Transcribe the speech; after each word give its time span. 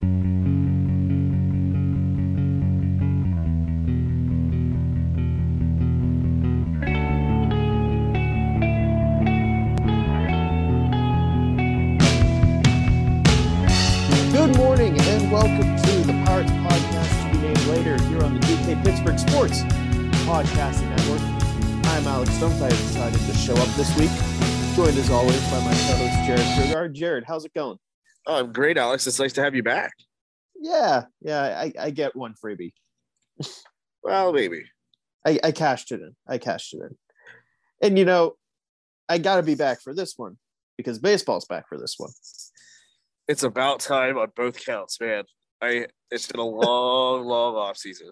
Good 0.00 0.08
morning 14.56 14.98
and 14.98 15.30
welcome 15.30 15.76
to 15.76 15.92
the 16.06 16.14
Pirates 16.24 16.50
Podcast 16.50 17.24
to 17.24 17.30
be 17.30 17.36
named 17.42 17.60
later 17.66 18.02
here 18.04 18.22
on 18.22 18.40
the 18.40 18.46
DK 18.46 18.82
Pittsburgh 18.82 19.18
Sports 19.18 19.64
Podcasting 20.24 20.88
Network. 20.88 21.20
I'm 21.88 22.06
Alex 22.06 22.30
Stumpf. 22.30 22.62
I 22.62 22.70
decided 22.70 23.20
to 23.20 23.34
show 23.34 23.54
up 23.54 23.68
this 23.76 23.94
week, 23.98 24.08
joined 24.74 24.96
as 24.96 25.10
always 25.10 25.42
by 25.50 25.60
my 25.60 25.72
co-host 25.72 26.24
Jared 26.26 26.40
Kurgard. 26.40 26.94
Jared, 26.94 27.24
how's 27.26 27.44
it 27.44 27.52
going? 27.52 27.78
Oh, 28.26 28.36
I'm 28.36 28.52
great, 28.52 28.76
Alex. 28.76 29.06
It's 29.06 29.18
nice 29.18 29.32
to 29.34 29.42
have 29.42 29.54
you 29.54 29.62
back. 29.62 29.92
Yeah, 30.60 31.04
yeah, 31.20 31.42
I, 31.42 31.72
I 31.78 31.90
get 31.90 32.14
one 32.14 32.34
freebie. 32.34 32.72
Well, 34.02 34.32
maybe. 34.32 34.64
I, 35.26 35.38
I 35.44 35.52
cashed 35.52 35.92
it 35.92 36.00
in. 36.00 36.14
I 36.26 36.38
cashed 36.38 36.74
it 36.74 36.80
in. 36.82 36.96
And 37.82 37.98
you 37.98 38.04
know, 38.04 38.36
I 39.08 39.18
gotta 39.18 39.42
be 39.42 39.54
back 39.54 39.82
for 39.82 39.94
this 39.94 40.14
one 40.16 40.36
because 40.76 40.98
baseball's 40.98 41.46
back 41.46 41.68
for 41.68 41.78
this 41.78 41.94
one. 41.98 42.10
It's 43.28 43.42
about 43.42 43.80
time 43.80 44.18
on 44.18 44.28
both 44.34 44.64
counts, 44.64 45.00
man. 45.00 45.24
I 45.60 45.86
it's 46.10 46.26
been 46.26 46.40
a 46.40 46.44
long, 46.44 47.24
long 47.26 47.54
off 47.56 47.76
season. 47.76 48.10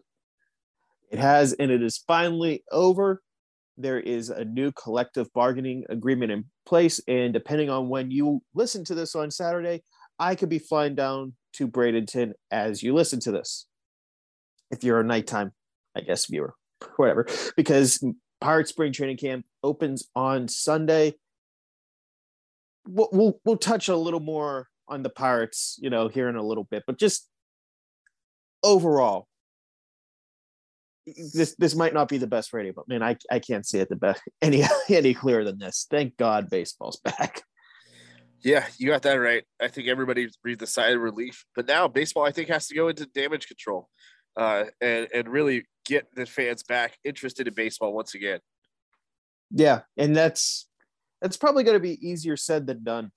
It 1.11 1.19
has, 1.19 1.55
and 1.55 1.71
it 1.71 1.83
is 1.83 1.99
finally 2.07 2.63
over. 2.71 3.23
There 3.79 4.01
is 4.01 4.29
a 4.29 4.45
new 4.45 4.73
collective 4.73 5.33
bargaining 5.33 5.85
agreement 5.89 6.33
in 6.33 6.45
place, 6.67 7.01
and 7.09 7.33
depending 7.33 7.71
on 7.71 7.89
when 7.89 8.11
you 8.11 8.43
listen 8.55 8.85
to 8.85 8.95
this 8.95 9.15
on 9.15 9.31
Saturday, 9.31 9.83
I 10.19 10.35
could 10.35 10.49
be 10.49 10.59
flying 10.59 10.95
down 10.95 11.35
to 11.55 11.69
Bradenton 11.69 12.33
as 12.51 12.83
you 12.83 12.95
listen 12.95 13.21
to 13.21 13.33
this. 13.33 13.67
If 14.71 14.85
you're 14.85 15.01
a 15.01 15.05
nighttime, 15.05 15.53
I 15.97 16.01
guess 16.01 16.27
viewer, 16.27 16.55
whatever, 16.97 17.27
because 17.57 18.05
Pirate 18.41 18.69
Spring 18.69 18.93
Training 18.93 19.17
Camp 19.17 19.47
opens 19.63 20.09
on 20.15 20.49
Sunday. 20.49 21.15
We'll, 22.87 23.09
we'll 23.13 23.41
we'll 23.45 23.57
touch 23.57 23.89
a 23.89 23.97
little 23.97 24.21
more 24.21 24.69
on 24.89 25.03
the 25.03 25.11
Pirates, 25.11 25.79
you 25.81 25.91
know, 25.91 26.09
here 26.09 26.29
in 26.29 26.37
a 26.37 26.43
little 26.43 26.65
bit, 26.65 26.85
but 26.87 26.99
just 26.99 27.29
overall, 28.63 29.27
this 31.35 31.55
this 31.59 31.75
might 31.75 31.95
not 31.95 32.09
be 32.09 32.19
the 32.19 32.27
best 32.27 32.53
radio, 32.53 32.73
but 32.75 32.89
man, 32.89 33.03
I 33.03 33.17
I 33.31 33.39
can't 33.39 33.67
see 33.67 33.79
it 33.79 33.89
the 33.89 33.97
best 33.97 34.23
any 34.43 34.63
any 34.89 35.15
clearer 35.15 35.45
than 35.45 35.59
this. 35.59 35.87
Thank 35.91 36.17
God 36.17 36.51
baseball's 36.51 37.01
back. 37.05 37.43
Yeah, 38.43 38.67
you 38.79 38.89
got 38.89 39.03
that 39.03 39.15
right. 39.15 39.45
I 39.61 39.69
think 39.69 39.89
everybody 39.89 40.29
breathed 40.43 40.63
a 40.63 40.67
sigh 40.67 40.91
of 40.91 41.01
relief. 41.01 41.45
But 41.57 41.67
now 41.67 41.89
baseball, 41.89 42.25
I 42.25 42.31
think, 42.31 42.49
has 42.49 42.69
to 42.69 42.75
go 42.75 42.89
into 42.89 43.07
damage 43.07 43.49
control, 43.49 43.89
uh, 44.37 44.65
and 44.81 45.09
and 45.13 45.29
really 45.29 45.67
get 45.85 46.07
the 46.15 46.27
fans 46.27 46.63
back 46.63 46.99
interested 47.05 47.49
in 47.49 47.55
baseball 47.55 47.93
once 47.93 48.15
again. 48.15 48.41
Yeah, 49.51 49.81
and 49.97 50.15
that's 50.15 50.69
that's 51.21 51.37
probably 51.37 51.65
going 51.65 51.77
to 51.77 51.81
be 51.81 51.99
easier 52.07 52.37
said 52.37 52.67
than 52.67 52.85
done, 52.85 53.11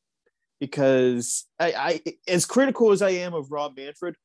because 0.59 1.45
I, 1.59 1.73
I 2.05 2.13
as 2.27 2.45
critical 2.45 2.91
as 2.91 3.01
I 3.01 3.11
am 3.11 3.33
of 3.33 3.51
Rob 3.51 3.77
Manfred, 3.77 4.15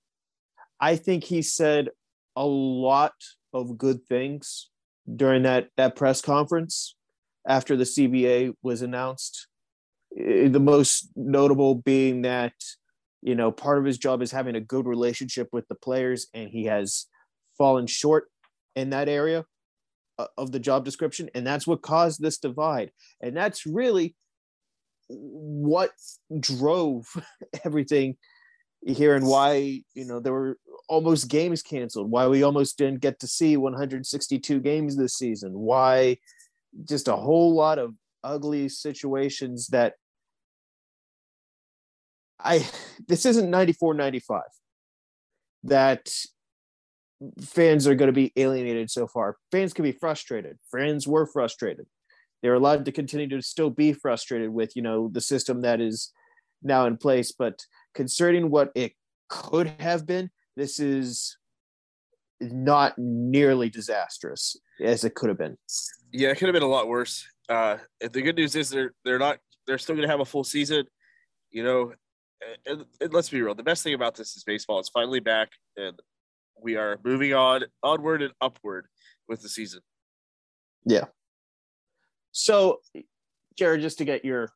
I 0.81 0.97
think 0.97 1.25
he 1.25 1.43
said 1.43 1.91
a 2.37 2.47
lot 2.47 3.15
of 3.53 3.76
good 3.76 4.04
things 4.06 4.70
during 5.15 5.43
that 5.43 5.69
that 5.76 5.94
press 5.94 6.22
conference 6.22 6.97
after 7.47 7.76
the 7.76 7.84
CBA 7.84 8.54
was 8.62 8.82
announced 8.82 9.47
the 10.16 10.60
most 10.60 11.10
notable 11.15 11.75
being 11.75 12.22
that 12.22 12.54
you 13.22 13.34
know 13.34 13.53
part 13.53 13.78
of 13.78 13.84
his 13.84 13.99
job 13.99 14.22
is 14.22 14.32
having 14.32 14.56
a 14.56 14.60
good 14.60 14.87
relationship 14.87 15.49
with 15.53 15.69
the 15.69 15.75
players 15.75 16.27
and 16.32 16.49
he 16.49 16.65
has 16.65 17.06
fallen 17.59 17.87
short 17.87 18.28
in 18.75 18.91
that 18.91 19.09
area 19.09 19.44
uh, 20.19 20.26
of 20.38 20.53
the 20.53 20.60
job 20.60 20.84
description 20.84 21.28
and 21.34 21.47
that's 21.47 21.66
what 21.66 21.82
caused 21.82 22.21
this 22.21 22.38
divide. 22.38 22.91
And 23.21 23.37
that's 23.37 23.66
really 23.66 24.15
what 25.09 25.91
drove 26.41 27.06
everything 27.65 28.16
here 28.87 29.15
and 29.15 29.26
why 29.26 29.82
you 29.94 30.05
know 30.05 30.21
there 30.21 30.32
were 30.32 30.59
almost 30.88 31.28
games 31.28 31.62
canceled 31.62 32.10
why 32.10 32.26
we 32.26 32.43
almost 32.43 32.78
didn't 32.78 33.00
get 33.00 33.19
to 33.19 33.26
see 33.26 33.56
162 33.56 34.60
games 34.60 34.97
this 34.97 35.15
season 35.15 35.53
why 35.53 36.16
just 36.84 37.09
a 37.09 37.16
whole 37.16 37.55
lot 37.55 37.78
of 37.78 37.94
ugly 38.22 38.69
situations 38.69 39.69
that 39.69 39.94
I 42.46 42.66
this 43.08 43.26
isn't 43.26 43.50
94 43.50 43.94
95 43.94 44.42
that 45.64 46.08
fans 47.42 47.86
are 47.86 47.94
going 47.94 48.08
to 48.08 48.12
be 48.12 48.32
alienated 48.36 48.90
so 48.90 49.06
far. 49.06 49.36
Fans 49.50 49.72
can 49.72 49.82
be 49.82 49.92
frustrated. 49.92 50.58
Fans 50.70 51.06
were 51.06 51.26
frustrated. 51.26 51.86
They're 52.42 52.54
allowed 52.54 52.84
to 52.84 52.92
continue 52.92 53.28
to 53.28 53.42
still 53.42 53.70
be 53.70 53.92
frustrated 53.92 54.50
with, 54.50 54.76
you 54.76 54.82
know, 54.82 55.08
the 55.08 55.20
system 55.20 55.62
that 55.62 55.80
is 55.80 56.12
now 56.62 56.86
in 56.86 56.96
place. 56.96 57.32
But 57.32 57.64
concerning 57.94 58.50
what 58.50 58.70
it 58.74 58.92
could 59.28 59.68
have 59.80 60.06
been, 60.06 60.30
this 60.56 60.78
is 60.78 61.36
not 62.40 62.94
nearly 62.98 63.70
disastrous 63.70 64.56
as 64.80 65.04
it 65.04 65.14
could 65.14 65.30
have 65.30 65.38
been. 65.38 65.56
Yeah, 66.12 66.28
it 66.28 66.36
could 66.36 66.48
have 66.48 66.54
been 66.54 66.62
a 66.62 66.68
lot 66.68 66.86
worse. 66.86 67.26
Uh, 67.48 67.78
the 68.00 68.22
good 68.22 68.36
news 68.36 68.54
is 68.54 68.68
they're 68.68 68.92
they're 69.04 69.18
not 69.18 69.38
they're 69.66 69.78
still 69.78 69.94
going 69.94 70.06
to 70.06 70.12
have 70.12 70.20
a 70.20 70.24
full 70.24 70.44
season. 70.44 70.84
You 71.50 71.64
know, 71.64 71.92
and, 72.66 72.84
and 73.00 73.12
let's 73.12 73.30
be 73.30 73.41
real. 73.41 73.54
The 73.54 73.62
best 73.62 73.82
thing 73.82 73.94
about 73.94 74.14
this 74.14 74.36
is 74.36 74.44
baseball. 74.44 74.80
It's 74.80 74.88
finally 74.88 75.20
back, 75.20 75.50
and 75.76 75.98
we 76.62 76.76
are 76.76 76.98
moving 77.04 77.34
on 77.34 77.64
onward 77.82 78.22
and 78.22 78.32
upward 78.41 78.86
with 79.28 79.42
the 79.42 79.48
season. 79.48 79.80
Yeah. 80.84 81.04
So, 82.32 82.80
Jared, 83.58 83.80
just 83.80 83.98
to 83.98 84.04
get 84.04 84.25
your 84.25 84.50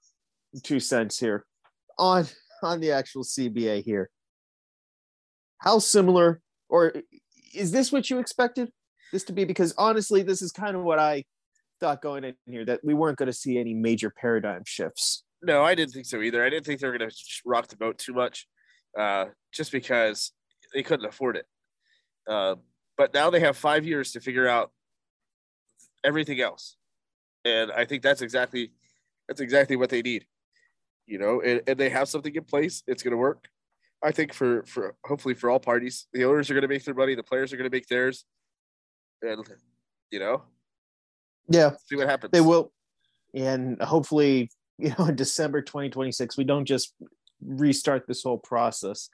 two 0.63 0.81
cents 0.81 1.19
here 1.19 1.45
on 1.99 2.27
on 2.63 2.81
the 2.81 2.93
actual 2.93 3.25
CBA 3.25 3.85
here, 3.85 4.11
how 5.59 5.79
similar 5.79 6.41
or 6.69 6.95
is 7.55 7.73
this 7.73 7.91
what 7.91 8.11
you 8.11 8.19
expected 8.19 8.71
this 9.13 9.25
to 9.25 9.33
be? 9.33 9.45
Because 9.45 9.75
honestly, 9.77 10.23
this 10.23 10.43
is 10.43 10.53
kind 10.53 10.77
of 10.77 10.83
what 10.83 10.99
I 10.99 11.25
thought 11.81 12.03
going 12.03 12.25
in 12.25 12.35
here 12.47 12.65
that 12.65 12.81
we 12.85 12.95
weren't 12.95 13.19
going 13.19 13.27
to 13.27 13.33
see 13.33 13.59
any 13.59 13.75
major 13.75 14.11
paradigm 14.11 14.63
shifts. 14.67 15.25
No, 15.43 15.63
I 15.63 15.75
didn't 15.75 15.93
think 15.93 16.07
so 16.07 16.21
either. 16.21 16.45
I 16.45 16.51
didn't 16.51 16.67
think 16.67 16.81
they 16.81 16.87
were 16.87 16.97
going 16.97 17.11
to 17.11 17.17
rock 17.47 17.69
the 17.69 17.77
boat 17.77 17.99
too 17.99 18.13
much, 18.13 18.47
uh, 18.99 19.27
just 19.53 19.73
because 19.73 20.33
they 20.75 20.83
couldn't 20.83 21.07
afford 21.07 21.37
it. 21.37 21.47
Uh, 22.29 22.57
but 22.99 23.15
now 23.15 23.31
they 23.31 23.41
have 23.41 23.57
five 23.57 23.87
years 23.87 24.13
to 24.13 24.21
figure 24.21 24.47
out 24.47 24.71
everything 26.05 26.41
else, 26.41 26.77
and 27.45 27.73
I 27.73 27.87
think 27.87 28.03
that's 28.03 28.21
exactly 28.21 28.73
that's 29.29 29.41
exactly 29.41 29.77
what 29.77 29.89
they 29.89 30.03
need. 30.03 30.27
You 31.07 31.19
know, 31.19 31.41
and, 31.41 31.63
and 31.67 31.79
they 31.79 31.89
have 31.89 32.09
something 32.09 32.35
in 32.35 32.45
place. 32.45 32.83
It's 32.87 33.03
going 33.03 33.13
to 33.13 33.17
work. 33.17 33.49
I 34.03 34.13
think 34.13 34.35
for 34.35 34.65
for 34.65 34.95
hopefully 35.05 35.35
for 35.35 35.51
all 35.51 35.59
parties, 35.59 36.07
the 36.13 36.25
owners 36.25 36.51
are 36.51 36.55
going 36.55 36.63
to 36.63 36.69
make 36.69 36.85
their 36.85 36.95
money, 36.95 37.15
the 37.15 37.23
players 37.23 37.53
are 37.53 37.57
going 37.57 37.71
to 37.71 37.75
make 37.75 37.87
theirs, 37.87 38.25
and 39.23 39.47
you 40.11 40.19
know, 40.19 40.43
yeah, 41.49 41.71
see 41.87 41.97
what 41.97 42.09
happens. 42.09 42.33
They 42.33 42.41
will, 42.41 42.73
and 43.35 43.81
hopefully 43.83 44.51
you 44.81 44.95
know 44.99 45.05
in 45.09 45.17
december 45.17 45.63
2026 45.63 46.37
we 46.37 46.45
don't 46.45 46.65
just 46.65 46.95
restart 47.43 48.07
this 48.07 48.23
whole 48.23 48.37
process. 48.37 49.09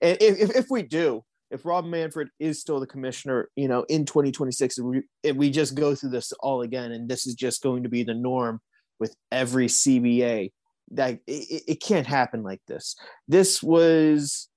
And 0.00 0.16
if, 0.20 0.54
if 0.54 0.66
we 0.70 0.82
do 0.82 1.24
if 1.50 1.64
rob 1.64 1.84
manfred 1.84 2.28
is 2.38 2.60
still 2.60 2.80
the 2.80 2.86
commissioner 2.86 3.48
you 3.56 3.68
know 3.68 3.84
in 3.88 4.04
2026 4.04 4.78
and 4.78 5.04
we, 5.22 5.32
we 5.32 5.50
just 5.50 5.74
go 5.74 5.94
through 5.94 6.10
this 6.10 6.32
all 6.40 6.62
again 6.62 6.92
and 6.92 7.08
this 7.08 7.26
is 7.26 7.34
just 7.34 7.62
going 7.62 7.82
to 7.82 7.88
be 7.88 8.02
the 8.02 8.14
norm 8.14 8.60
with 8.98 9.14
every 9.30 9.66
cba 9.66 10.50
that 10.92 11.18
it, 11.26 11.62
it 11.66 11.80
can't 11.80 12.06
happen 12.06 12.42
like 12.42 12.60
this. 12.66 12.96
This 13.28 13.62
was 13.62 14.48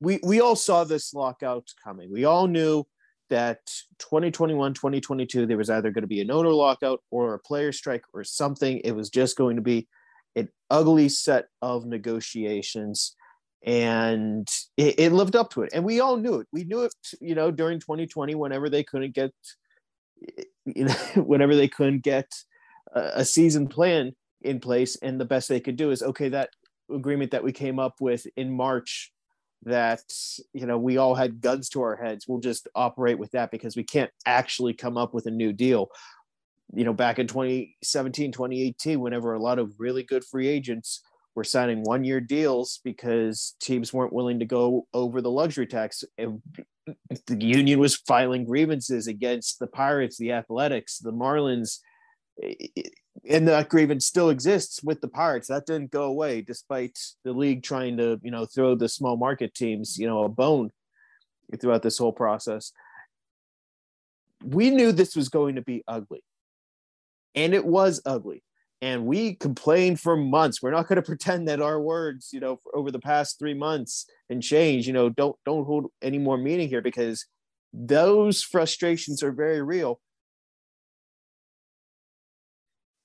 we 0.00 0.20
we 0.22 0.40
all 0.40 0.56
saw 0.56 0.84
this 0.84 1.14
lockout 1.14 1.68
coming. 1.82 2.10
We 2.12 2.24
all 2.24 2.46
knew 2.46 2.84
that 3.30 3.60
2021 3.98 4.74
2022 4.74 5.46
there 5.46 5.56
was 5.56 5.70
either 5.70 5.90
going 5.90 6.02
to 6.02 6.08
be 6.08 6.20
an 6.20 6.30
owner 6.30 6.50
lockout 6.50 7.02
or 7.10 7.34
a 7.34 7.38
player 7.38 7.72
strike 7.72 8.04
or 8.12 8.24
something. 8.24 8.78
It 8.78 8.92
was 8.92 9.10
just 9.10 9.36
going 9.36 9.56
to 9.56 9.62
be 9.62 9.88
an 10.36 10.48
ugly 10.70 11.08
set 11.08 11.46
of 11.62 11.86
negotiations 11.86 13.14
and 13.64 14.48
it, 14.76 14.98
it, 15.00 15.12
lived 15.12 15.34
up 15.34 15.50
to 15.50 15.62
it. 15.62 15.70
And 15.72 15.84
we 15.84 15.98
all 15.98 16.16
knew 16.16 16.36
it. 16.36 16.46
We 16.52 16.64
knew 16.64 16.82
it 16.82 16.94
you 17.20 17.34
know 17.34 17.50
during 17.50 17.80
2020 17.80 18.34
whenever 18.34 18.68
they 18.68 18.84
couldn't 18.84 19.14
get 19.14 19.32
you 20.64 20.84
know 20.84 20.94
whenever 21.16 21.54
they 21.54 21.68
couldn't 21.68 22.02
get 22.02 22.30
a, 22.94 23.10
a 23.16 23.24
season 23.24 23.68
plan 23.68 24.12
in 24.42 24.60
place 24.60 24.96
and 24.96 25.20
the 25.20 25.24
best 25.24 25.48
they 25.48 25.60
could 25.60 25.76
do 25.76 25.90
is 25.90 26.02
okay 26.02 26.28
that 26.28 26.50
agreement 26.94 27.32
that 27.32 27.44
we 27.44 27.52
came 27.52 27.78
up 27.78 27.94
with 28.00 28.26
in 28.36 28.54
march 28.54 29.12
that 29.64 30.02
you 30.52 30.66
know 30.66 30.78
we 30.78 30.98
all 30.98 31.14
had 31.14 31.40
guns 31.40 31.68
to 31.68 31.82
our 31.82 31.96
heads 31.96 32.26
we'll 32.28 32.40
just 32.40 32.68
operate 32.74 33.18
with 33.18 33.30
that 33.32 33.50
because 33.50 33.76
we 33.76 33.82
can't 33.82 34.10
actually 34.24 34.72
come 34.72 34.96
up 34.96 35.12
with 35.12 35.26
a 35.26 35.30
new 35.30 35.52
deal 35.52 35.88
you 36.74 36.84
know 36.84 36.92
back 36.92 37.18
in 37.18 37.26
2017 37.26 38.30
2018 38.30 39.00
whenever 39.00 39.34
a 39.34 39.42
lot 39.42 39.58
of 39.58 39.72
really 39.78 40.02
good 40.02 40.24
free 40.24 40.46
agents 40.46 41.02
were 41.38 41.44
signing 41.44 41.84
one 41.84 42.02
year 42.02 42.20
deals 42.20 42.80
because 42.82 43.54
teams 43.60 43.92
weren't 43.92 44.12
willing 44.12 44.40
to 44.40 44.44
go 44.44 44.88
over 44.92 45.22
the 45.22 45.30
luxury 45.30 45.68
tax. 45.68 46.02
And 46.18 46.42
the 47.26 47.44
union 47.44 47.78
was 47.78 47.94
filing 47.94 48.44
grievances 48.44 49.06
against 49.06 49.60
the 49.60 49.68
Pirates, 49.68 50.18
the 50.18 50.32
Athletics, 50.32 50.98
the 50.98 51.12
Marlins. 51.12 51.78
And 53.28 53.48
that 53.48 53.68
grievance 53.68 54.06
still 54.06 54.30
exists 54.30 54.82
with 54.82 55.00
the 55.00 55.08
Pirates. 55.08 55.48
That 55.48 55.66
didn't 55.66 55.90
go 55.90 56.04
away, 56.04 56.42
despite 56.42 56.98
the 57.24 57.32
league 57.32 57.62
trying 57.62 57.96
to, 57.96 58.20
you 58.22 58.30
know, 58.30 58.44
throw 58.44 58.74
the 58.74 58.88
small 58.88 59.16
market 59.16 59.54
teams, 59.54 59.98
you 59.98 60.06
know, 60.06 60.24
a 60.24 60.28
bone 60.28 60.70
throughout 61.60 61.82
this 61.82 61.98
whole 61.98 62.12
process. 62.12 62.72
We 64.44 64.70
knew 64.70 64.92
this 64.92 65.16
was 65.16 65.28
going 65.28 65.56
to 65.56 65.62
be 65.62 65.82
ugly. 65.88 66.22
And 67.34 67.54
it 67.54 67.64
was 67.64 68.00
ugly 68.06 68.42
and 68.80 69.06
we 69.06 69.34
complained 69.34 70.00
for 70.00 70.16
months 70.16 70.62
we're 70.62 70.70
not 70.70 70.86
going 70.88 70.96
to 71.02 71.02
pretend 71.02 71.48
that 71.48 71.60
our 71.60 71.80
words 71.80 72.30
you 72.32 72.40
know 72.40 72.60
over 72.74 72.90
the 72.90 72.98
past 72.98 73.38
three 73.38 73.54
months 73.54 74.06
and 74.30 74.42
change 74.42 74.86
you 74.86 74.92
know 74.92 75.08
don't 75.08 75.36
don't 75.44 75.64
hold 75.64 75.86
any 76.02 76.18
more 76.18 76.36
meaning 76.36 76.68
here 76.68 76.82
because 76.82 77.26
those 77.72 78.42
frustrations 78.42 79.22
are 79.22 79.32
very 79.32 79.62
real 79.62 80.00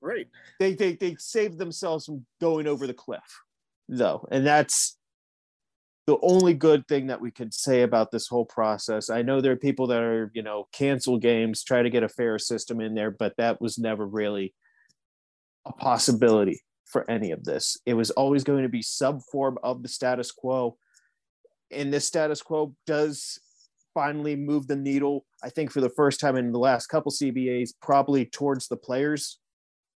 right 0.04 0.28
they 0.60 0.74
they, 0.74 0.96
they 0.96 1.16
saved 1.18 1.58
themselves 1.58 2.06
from 2.06 2.26
going 2.40 2.68
over 2.68 2.86
the 2.86 2.94
cliff 2.94 3.42
though 3.90 4.28
and 4.32 4.46
that's 4.46 4.98
the 6.06 6.18
only 6.22 6.54
good 6.54 6.86
thing 6.88 7.08
that 7.08 7.22
we 7.22 7.32
could 7.32 7.54
say 7.54 7.82
about 7.82 8.12
this 8.12 8.28
whole 8.28 8.46
process 8.46 9.10
i 9.10 9.22
know 9.22 9.42
there 9.42 9.54
are 9.54 9.58
people 9.58 9.88
that 9.88 10.02
are 10.02 10.32
you 10.34 10.44
know 10.44 10.68
cancel 10.74 11.18
games 11.18 11.64
try 11.64 11.82
to 11.82 11.90
get 11.90 12.04
a 12.04 12.10
fair 12.10 12.38
system 12.38 12.82
in 12.82 12.94
there 12.94 13.12
but 13.12 13.34
that 13.38 13.62
was 13.62 13.78
never 13.78 14.06
really 14.06 14.54
a 15.66 15.72
possibility 15.72 16.62
for 16.94 17.10
any 17.10 17.32
of 17.32 17.44
this. 17.44 17.78
It 17.86 17.96
was 17.96 18.12
always 18.12 18.46
going 18.46 18.64
to 18.64 18.70
be 18.70 18.82
sub 18.82 19.22
form 19.24 19.58
of 19.64 19.82
the 19.84 19.90
status 19.90 20.32
quo. 20.32 20.78
And 21.72 21.92
this 21.92 22.06
status 22.06 22.42
quo 22.42 22.76
does 22.86 23.40
finally 23.94 24.36
move 24.36 24.68
the 24.68 24.76
needle, 24.76 25.26
I 25.44 25.50
think, 25.50 25.72
for 25.72 25.82
the 25.82 25.90
first 25.90 26.20
time 26.20 26.36
in 26.38 26.52
the 26.52 26.60
last 26.60 26.88
couple 26.88 27.12
CBAs, 27.12 27.72
probably 27.82 28.26
towards 28.26 28.68
the 28.68 28.78
players 28.78 29.40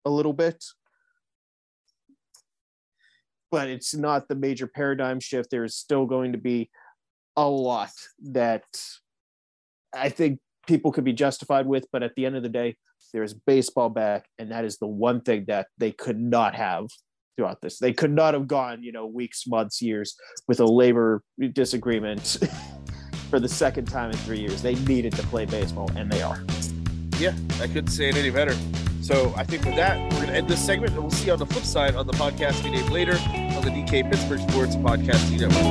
a 0.06 0.10
little 0.10 0.32
bit. 0.32 0.64
But 3.50 3.68
it's 3.68 3.94
not 3.94 4.28
the 4.28 4.34
major 4.34 4.66
paradigm 4.66 5.20
shift. 5.20 5.50
There's 5.50 5.74
still 5.74 6.06
going 6.06 6.32
to 6.32 6.38
be 6.38 6.70
a 7.36 7.46
lot 7.46 7.90
that 8.30 8.64
I 9.94 10.08
think 10.08 10.38
people 10.66 10.92
could 10.92 11.04
be 11.04 11.12
justified 11.12 11.66
with. 11.66 11.86
But 11.92 12.02
at 12.02 12.12
the 12.16 12.24
end 12.24 12.36
of 12.36 12.42
the 12.42 12.48
day, 12.48 12.76
there's 13.12 13.34
baseball 13.34 13.88
back, 13.88 14.26
and 14.38 14.50
that 14.50 14.64
is 14.64 14.78
the 14.78 14.86
one 14.86 15.20
thing 15.20 15.44
that 15.48 15.68
they 15.78 15.92
could 15.92 16.18
not 16.18 16.54
have 16.54 16.86
throughout 17.36 17.60
this. 17.60 17.78
They 17.78 17.92
could 17.92 18.12
not 18.12 18.34
have 18.34 18.48
gone, 18.48 18.82
you 18.82 18.92
know, 18.92 19.06
weeks, 19.06 19.46
months, 19.46 19.82
years 19.82 20.16
with 20.48 20.60
a 20.60 20.66
labor 20.66 21.22
disagreement 21.52 22.38
for 23.30 23.38
the 23.38 23.48
second 23.48 23.86
time 23.86 24.10
in 24.10 24.16
three 24.18 24.40
years. 24.40 24.62
They 24.62 24.74
needed 24.86 25.12
to 25.14 25.22
play 25.24 25.44
baseball, 25.44 25.90
and 25.96 26.10
they 26.10 26.22
are. 26.22 26.42
Yeah, 27.18 27.34
I 27.60 27.66
couldn't 27.66 27.88
say 27.88 28.08
it 28.08 28.16
any 28.16 28.30
better. 28.30 28.54
So 29.06 29.32
I 29.36 29.44
think 29.44 29.64
with 29.64 29.76
that, 29.76 30.00
we're 30.14 30.16
going 30.16 30.30
to 30.30 30.34
end 30.34 30.48
this 30.48 30.66
segment, 30.66 30.94
and 30.94 31.00
we'll 31.00 31.12
see 31.12 31.26
you 31.26 31.32
on 31.32 31.38
the 31.38 31.46
flip 31.46 31.62
side 31.62 31.94
on 31.94 32.08
the 32.08 32.12
podcast 32.14 32.64
we 32.64 32.70
name 32.70 32.90
later 32.90 33.12
on 33.12 33.62
the 33.62 33.70
DK 33.70 34.10
Pittsburgh 34.10 34.40
Sports 34.40 34.74
Podcasting 34.74 35.38
Network. 35.42 35.62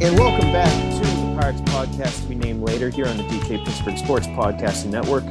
And 0.00 0.16
welcome 0.16 0.52
back 0.52 0.70
to 0.70 1.00
the 1.00 1.36
Pirates 1.36 1.60
Podcast 1.62 2.28
we 2.28 2.36
named 2.36 2.62
later 2.62 2.90
here 2.90 3.08
on 3.08 3.16
the 3.16 3.24
DK 3.24 3.64
Pittsburgh 3.64 3.98
Sports 3.98 4.28
Podcasting 4.28 4.90
Network. 4.90 5.24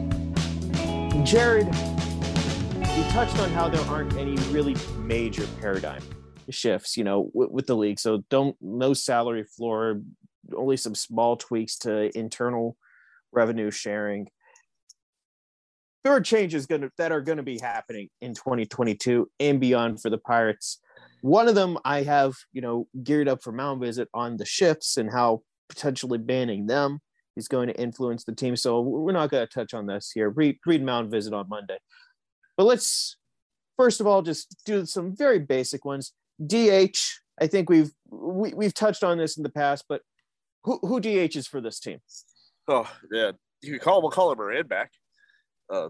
Jared, 1.27 1.65
you 1.65 3.03
touched 3.09 3.37
on 3.39 3.49
how 3.49 3.67
there 3.67 3.81
aren't 3.87 4.15
any 4.15 4.37
really 4.49 4.77
major 4.97 5.45
paradigm 5.59 6.01
shifts, 6.49 6.95
you 6.95 7.03
know, 7.03 7.29
with, 7.33 7.51
with 7.51 7.67
the 7.67 7.75
league. 7.75 7.99
So 7.99 8.23
don't 8.29 8.55
no 8.61 8.93
salary 8.93 9.43
floor, 9.43 9.99
only 10.55 10.77
some 10.77 10.95
small 10.95 11.35
tweaks 11.35 11.79
to 11.79 12.17
internal 12.17 12.77
revenue 13.33 13.71
sharing. 13.71 14.29
There 16.05 16.13
are 16.13 16.21
changes 16.21 16.65
going 16.65 16.89
that 16.97 17.11
are 17.11 17.19
going 17.19 17.39
to 17.39 17.43
be 17.43 17.59
happening 17.59 18.07
in 18.21 18.33
2022 18.33 19.29
and 19.41 19.59
beyond 19.59 20.01
for 20.01 20.09
the 20.09 20.17
Pirates. 20.17 20.79
One 21.19 21.49
of 21.49 21.55
them 21.55 21.77
I 21.83 22.03
have, 22.03 22.35
you 22.53 22.61
know, 22.61 22.87
geared 23.03 23.27
up 23.27 23.43
for 23.43 23.51
mound 23.51 23.81
visit 23.81 24.07
on 24.13 24.37
the 24.37 24.45
shifts 24.45 24.95
and 24.95 25.11
how 25.11 25.41
potentially 25.67 26.19
banning 26.19 26.67
them 26.67 27.01
is 27.37 27.47
going 27.47 27.67
to 27.67 27.79
influence 27.79 28.23
the 28.23 28.35
team. 28.35 28.55
So 28.55 28.81
we're 28.81 29.11
not 29.11 29.29
going 29.29 29.47
to 29.47 29.53
touch 29.53 29.73
on 29.73 29.85
this 29.85 30.11
here. 30.13 30.29
Read, 30.29 30.57
read 30.65 30.83
Mound 30.83 31.11
Visit 31.11 31.33
on 31.33 31.47
Monday. 31.47 31.77
But 32.57 32.65
let's 32.65 33.15
first 33.77 34.01
of 34.01 34.07
all 34.07 34.21
just 34.21 34.55
do 34.65 34.85
some 34.85 35.15
very 35.15 35.39
basic 35.39 35.85
ones. 35.85 36.11
DH, 36.45 36.97
I 37.39 37.47
think 37.47 37.69
we've 37.69 37.91
we, 38.09 38.53
we've 38.53 38.73
touched 38.73 39.03
on 39.03 39.17
this 39.17 39.37
in 39.37 39.43
the 39.43 39.49
past, 39.49 39.85
but 39.87 40.01
who 40.63 40.79
who 40.81 40.99
DH 40.99 41.35
is 41.35 41.47
for 41.47 41.61
this 41.61 41.79
team? 41.79 41.99
Oh 42.67 42.91
yeah, 43.11 43.31
you 43.61 43.71
can 43.71 43.79
call 43.79 44.01
we'll 44.01 44.11
Colin 44.11 44.37
Moran 44.37 44.67
back. 44.67 44.91
Uh, 45.71 45.89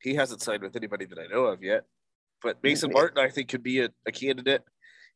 he 0.00 0.14
hasn't 0.14 0.42
signed 0.42 0.62
with 0.62 0.76
anybody 0.76 1.04
that 1.04 1.18
I 1.18 1.26
know 1.32 1.44
of 1.44 1.62
yet, 1.62 1.84
but 2.42 2.58
Mason 2.62 2.90
Martin 2.92 3.18
I 3.18 3.28
think 3.28 3.48
could 3.48 3.62
be 3.62 3.80
a, 3.80 3.90
a 4.06 4.12
candidate 4.12 4.62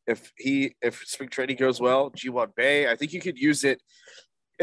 if 0.07 0.31
he 0.37 0.75
if 0.81 1.03
spring 1.05 1.29
training 1.29 1.57
goes 1.57 1.81
well. 1.81 2.11
Ji-Hwan 2.15 2.53
Bae, 2.55 2.91
I 2.91 2.95
think 2.95 3.13
you 3.13 3.21
could 3.21 3.37
use 3.37 3.63
it 3.63 3.81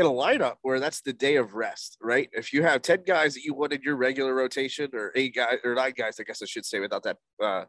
in 0.01 0.07
a 0.07 0.11
lineup 0.11 0.55
where 0.63 0.81
that's 0.81 1.03
the 1.03 1.13
day 1.13 1.37
of 1.37 1.55
rest, 1.55 1.99
right? 2.01 2.29
If 2.33 2.53
you 2.53 2.63
have 2.63 2.83
10 2.83 3.03
guys 3.07 3.35
that 3.35 3.45
you 3.45 3.55
want 3.55 3.73
in 3.73 3.83
your 3.83 3.97
regular 3.97 4.35
rotation 4.35 4.91
or 4.95 5.13
eight 5.15 5.35
guys 5.35 5.59
or 5.63 5.75
nine 5.75 5.93
guys, 5.97 6.19
I 6.19 6.25
guess 6.25 6.43
I 6.43 6.47
should 6.47 6.65
say 6.65 6.81
without 6.81 7.03
that. 7.05 7.19
Uh, 7.41 7.65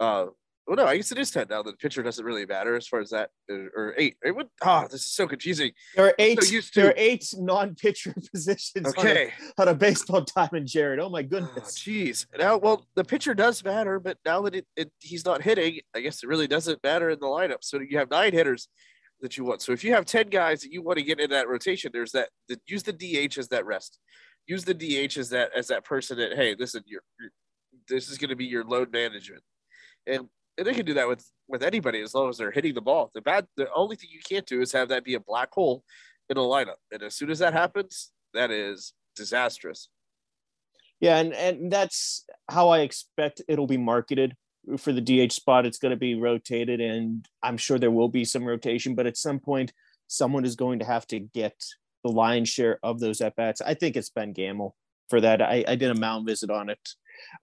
uh, 0.00 0.26
well, 0.66 0.76
no, 0.76 0.86
I 0.86 0.96
guess 0.96 1.12
it 1.12 1.18
is 1.18 1.30
10 1.30 1.46
now. 1.48 1.62
The 1.62 1.72
pitcher 1.72 2.02
doesn't 2.02 2.24
really 2.24 2.44
matter 2.44 2.76
as 2.76 2.86
far 2.86 3.00
as 3.00 3.08
that 3.10 3.30
or, 3.48 3.70
or 3.74 3.94
eight. 3.96 4.16
It 4.22 4.36
would, 4.36 4.48
oh, 4.62 4.82
this 4.90 5.00
is 5.00 5.14
so 5.14 5.26
confusing. 5.26 5.72
There 5.96 6.06
are 6.06 6.14
eight, 6.18 6.42
so 6.42 6.60
there 6.74 6.90
are 6.90 6.94
eight 6.96 7.26
non-pitcher 7.34 8.14
positions 8.32 8.86
okay. 8.88 9.10
on, 9.10 9.16
a, 9.16 9.62
on 9.62 9.68
a 9.68 9.74
baseball 9.74 10.20
diamond, 10.36 10.66
Jared. 10.66 11.00
Oh 11.00 11.08
my 11.08 11.22
goodness. 11.22 11.78
Jeez. 11.78 12.26
Oh, 12.34 12.38
now, 12.38 12.56
well, 12.58 12.86
the 12.96 13.04
pitcher 13.04 13.34
does 13.34 13.64
matter, 13.64 13.98
but 13.98 14.18
now 14.26 14.42
that 14.42 14.54
it, 14.54 14.66
it, 14.76 14.92
he's 15.00 15.24
not 15.24 15.42
hitting, 15.42 15.80
I 15.94 16.00
guess 16.00 16.22
it 16.22 16.28
really 16.28 16.46
doesn't 16.46 16.82
matter 16.82 17.08
in 17.10 17.18
the 17.18 17.26
lineup. 17.26 17.62
So 17.62 17.80
you 17.80 17.96
have 17.98 18.10
nine 18.10 18.32
hitters 18.32 18.68
that 19.20 19.36
you 19.36 19.44
want. 19.44 19.62
So 19.62 19.72
if 19.72 19.82
you 19.84 19.92
have 19.94 20.04
10 20.04 20.28
guys 20.28 20.62
that 20.62 20.72
you 20.72 20.82
want 20.82 20.98
to 20.98 21.04
get 21.04 21.20
in 21.20 21.30
that 21.30 21.48
rotation, 21.48 21.90
there's 21.92 22.12
that, 22.12 22.28
the, 22.48 22.58
use 22.66 22.82
the 22.82 22.92
DH 22.92 23.38
as 23.38 23.48
that 23.48 23.66
rest. 23.66 23.98
Use 24.46 24.64
the 24.64 24.74
DH 24.74 25.18
as 25.18 25.30
that, 25.30 25.50
as 25.56 25.66
that 25.68 25.84
person 25.84 26.18
that, 26.18 26.34
hey, 26.36 26.54
listen, 26.58 26.82
you're, 26.86 27.02
you're 27.20 27.30
this 27.88 28.10
is 28.10 28.18
going 28.18 28.30
to 28.30 28.36
be 28.36 28.44
your 28.44 28.64
load 28.64 28.92
management. 28.92 29.42
And, 30.06 30.28
and 30.56 30.66
they 30.66 30.74
can 30.74 30.86
do 30.86 30.94
that 30.94 31.08
with, 31.08 31.24
with 31.48 31.62
anybody 31.62 32.00
as 32.00 32.14
long 32.14 32.28
as 32.28 32.36
they're 32.36 32.50
hitting 32.50 32.74
the 32.74 32.80
ball. 32.80 33.10
The 33.14 33.20
bad, 33.20 33.46
the 33.56 33.68
only 33.74 33.96
thing 33.96 34.10
you 34.12 34.20
can't 34.28 34.46
do 34.46 34.60
is 34.60 34.72
have 34.72 34.88
that 34.88 35.04
be 35.04 35.14
a 35.14 35.20
black 35.20 35.52
hole 35.52 35.84
in 36.28 36.36
a 36.36 36.40
lineup. 36.40 36.76
And 36.92 37.02
as 37.02 37.14
soon 37.14 37.30
as 37.30 37.38
that 37.38 37.52
happens, 37.52 38.10
that 38.34 38.50
is 38.50 38.92
disastrous. 39.16 39.88
Yeah, 41.00 41.18
and, 41.18 41.32
and 41.32 41.72
that's 41.72 42.24
how 42.50 42.70
I 42.70 42.80
expect 42.80 43.42
it'll 43.48 43.68
be 43.68 43.76
marketed 43.76 44.34
for 44.78 44.92
the 44.92 45.00
DH 45.00 45.32
spot, 45.32 45.66
it's 45.66 45.78
going 45.78 45.90
to 45.90 45.96
be 45.96 46.14
rotated, 46.14 46.80
and 46.80 47.26
I'm 47.42 47.56
sure 47.56 47.78
there 47.78 47.90
will 47.90 48.08
be 48.08 48.24
some 48.24 48.44
rotation. 48.44 48.94
But 48.94 49.06
at 49.06 49.16
some 49.16 49.38
point, 49.38 49.72
someone 50.06 50.44
is 50.44 50.56
going 50.56 50.80
to 50.80 50.84
have 50.84 51.06
to 51.08 51.20
get 51.20 51.54
the 52.04 52.10
lion's 52.10 52.48
share 52.48 52.78
of 52.82 53.00
those 53.00 53.20
at 53.20 53.36
bats. 53.36 53.60
I 53.60 53.74
think 53.74 53.96
it's 53.96 54.10
Ben 54.10 54.32
Gamel 54.32 54.76
for 55.08 55.20
that. 55.20 55.42
I, 55.42 55.64
I 55.66 55.74
did 55.76 55.90
a 55.90 55.98
mound 55.98 56.26
visit 56.26 56.50
on 56.50 56.70
it 56.70 56.78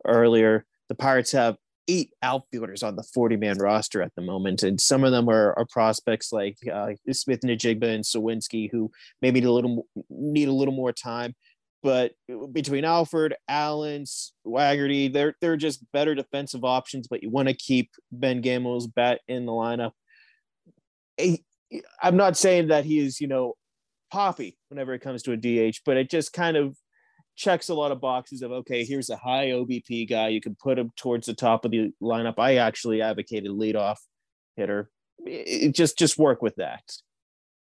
earlier. 0.06 0.66
The 0.90 0.96
Pirates 0.96 1.32
have 1.32 1.58
eight 1.88 2.12
outfielders 2.24 2.82
on 2.84 2.96
the 2.96 3.04
40 3.04 3.38
man 3.38 3.58
roster 3.58 4.02
at 4.02 4.14
the 4.16 4.22
moment, 4.22 4.64
and 4.64 4.80
some 4.80 5.04
of 5.04 5.12
them 5.12 5.30
are, 5.30 5.54
are 5.58 5.66
prospects 5.70 6.32
like 6.32 6.58
uh, 6.72 6.94
Smith-Njigba 7.12 7.84
and 7.84 8.04
Suwinski, 8.04 8.70
who 8.72 8.92
maybe 9.22 9.40
need 9.40 9.48
a 9.48 9.52
little 9.52 9.88
need 10.10 10.48
a 10.48 10.54
little 10.54 10.74
more 10.74 10.92
time. 10.92 11.36
But 11.86 12.14
uh, 12.34 12.48
between 12.48 12.84
Alford, 12.84 13.36
Allen, 13.48 14.06
Swaggerty, 14.06 15.14
they're 15.14 15.36
they're 15.40 15.56
just 15.56 15.86
better 15.92 16.16
defensive 16.16 16.66
options. 16.66 17.08
But 17.08 17.22
you 17.22 17.30
want 17.30 17.48
to 17.48 17.54
keep 17.54 17.92
Ben 18.12 18.42
Gamel's 18.42 18.88
bat 18.88 19.22
in 19.28 19.46
the 19.46 19.52
lineup. 19.52 19.92
I'm 22.02 22.18
not 22.18 22.38
saying 22.38 22.70
that 22.70 22.86
he 22.86 22.98
is, 22.98 23.22
you 23.22 23.28
know, 23.28 23.54
poppy 24.12 24.58
whenever 24.70 24.96
it 24.96 25.02
comes 25.02 25.22
to 25.24 25.34
a 25.34 25.38
DH, 25.38 25.82
but 25.86 25.96
it 25.96 26.10
just 26.10 26.34
kind 26.34 26.58
of 26.58 26.76
checks 27.36 27.70
a 27.70 27.76
lot 27.76 27.92
of 27.92 28.02
boxes 28.02 28.42
of 28.42 28.52
okay, 28.52 28.84
here's 28.84 29.12
a 29.12 29.18
high 29.18 29.50
OBP 29.50 30.10
guy. 30.10 30.30
You 30.30 30.42
can 30.42 30.56
put 30.56 30.80
him 30.80 30.92
towards 30.98 31.28
the 31.28 31.36
top 31.36 31.66
of 31.66 31.72
the 31.72 31.92
lineup. 32.02 32.40
I 32.40 32.56
actually 32.56 33.04
advocated 33.04 33.52
leadoff 33.52 33.98
hitter. 34.56 34.90
It, 35.24 35.76
just 35.76 36.00
just 36.00 36.18
work 36.18 36.42
with 36.42 36.56
that. 36.56 36.82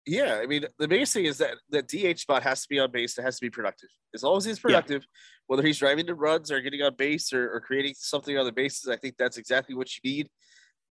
Yeah, 0.07 0.41
I 0.43 0.47
mean 0.47 0.65
the 0.79 0.89
biggest 0.89 1.13
thing 1.13 1.27
is 1.27 1.39
that 1.39 1.55
the 1.71 1.83
DH 1.83 2.19
spot 2.19 2.43
has 2.43 2.63
to 2.63 2.69
be 2.69 2.81
on 2.81 2.91
base. 2.91 3.17
It 3.19 3.23
has 3.23 3.39
to 3.39 3.47
be 3.47 3.51
productive. 3.51 3.89
As 4.15 4.23
long 4.23 4.37
as 4.37 4.45
he's 4.45 4.59
productive, 4.59 5.03
yeah. 5.03 5.09
whether 5.47 5.63
he's 5.63 5.79
driving 5.79 6.07
the 6.07 6.15
runs 6.15 6.51
or 6.51 6.61
getting 6.61 6.83
on 6.83 6.95
base 6.97 7.33
or, 7.33 7.55
or 7.55 7.61
creating 7.61 7.95
something 7.97 8.37
on 8.37 8.45
the 8.45 8.53
bases, 8.53 8.89
I 8.89 8.97
think 8.97 9.17
that's 9.17 9.39
exactly 9.39 9.75
what 9.75 9.89
you 9.95 10.11
need. 10.11 10.29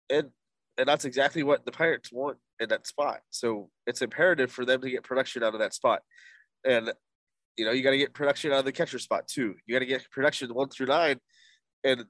And 0.09 0.31
and 0.79 0.89
that's 0.89 1.05
exactly 1.05 1.43
what 1.43 1.65
the 1.65 1.73
Pirates 1.73 2.11
want 2.13 2.39
in 2.61 2.69
that 2.71 2.87
spot. 2.87 3.21
So 3.31 3.71
it's 3.87 4.03
imperative 4.03 4.51
for 4.51 4.65
them 4.65 4.81
to 4.81 4.91
get 4.91 5.05
production 5.05 5.43
out 5.43 5.55
of 5.55 5.61
that 5.61 5.75
spot. 5.75 6.01
And 6.65 6.93
you 7.57 7.65
know, 7.65 7.71
you 7.71 7.83
got 7.83 7.91
to 7.91 7.99
get 7.99 8.15
production 8.15 8.53
out 8.53 8.61
of 8.61 8.65
the 8.65 8.73
catcher 8.73 8.99
spot 8.99 9.29
too. 9.29 9.55
You 9.67 9.75
got 9.75 9.81
to 9.81 9.87
get 9.87 10.11
production 10.11 10.53
one 10.53 10.71
through 10.71 10.87
nine. 10.87 11.21
And 11.85 12.05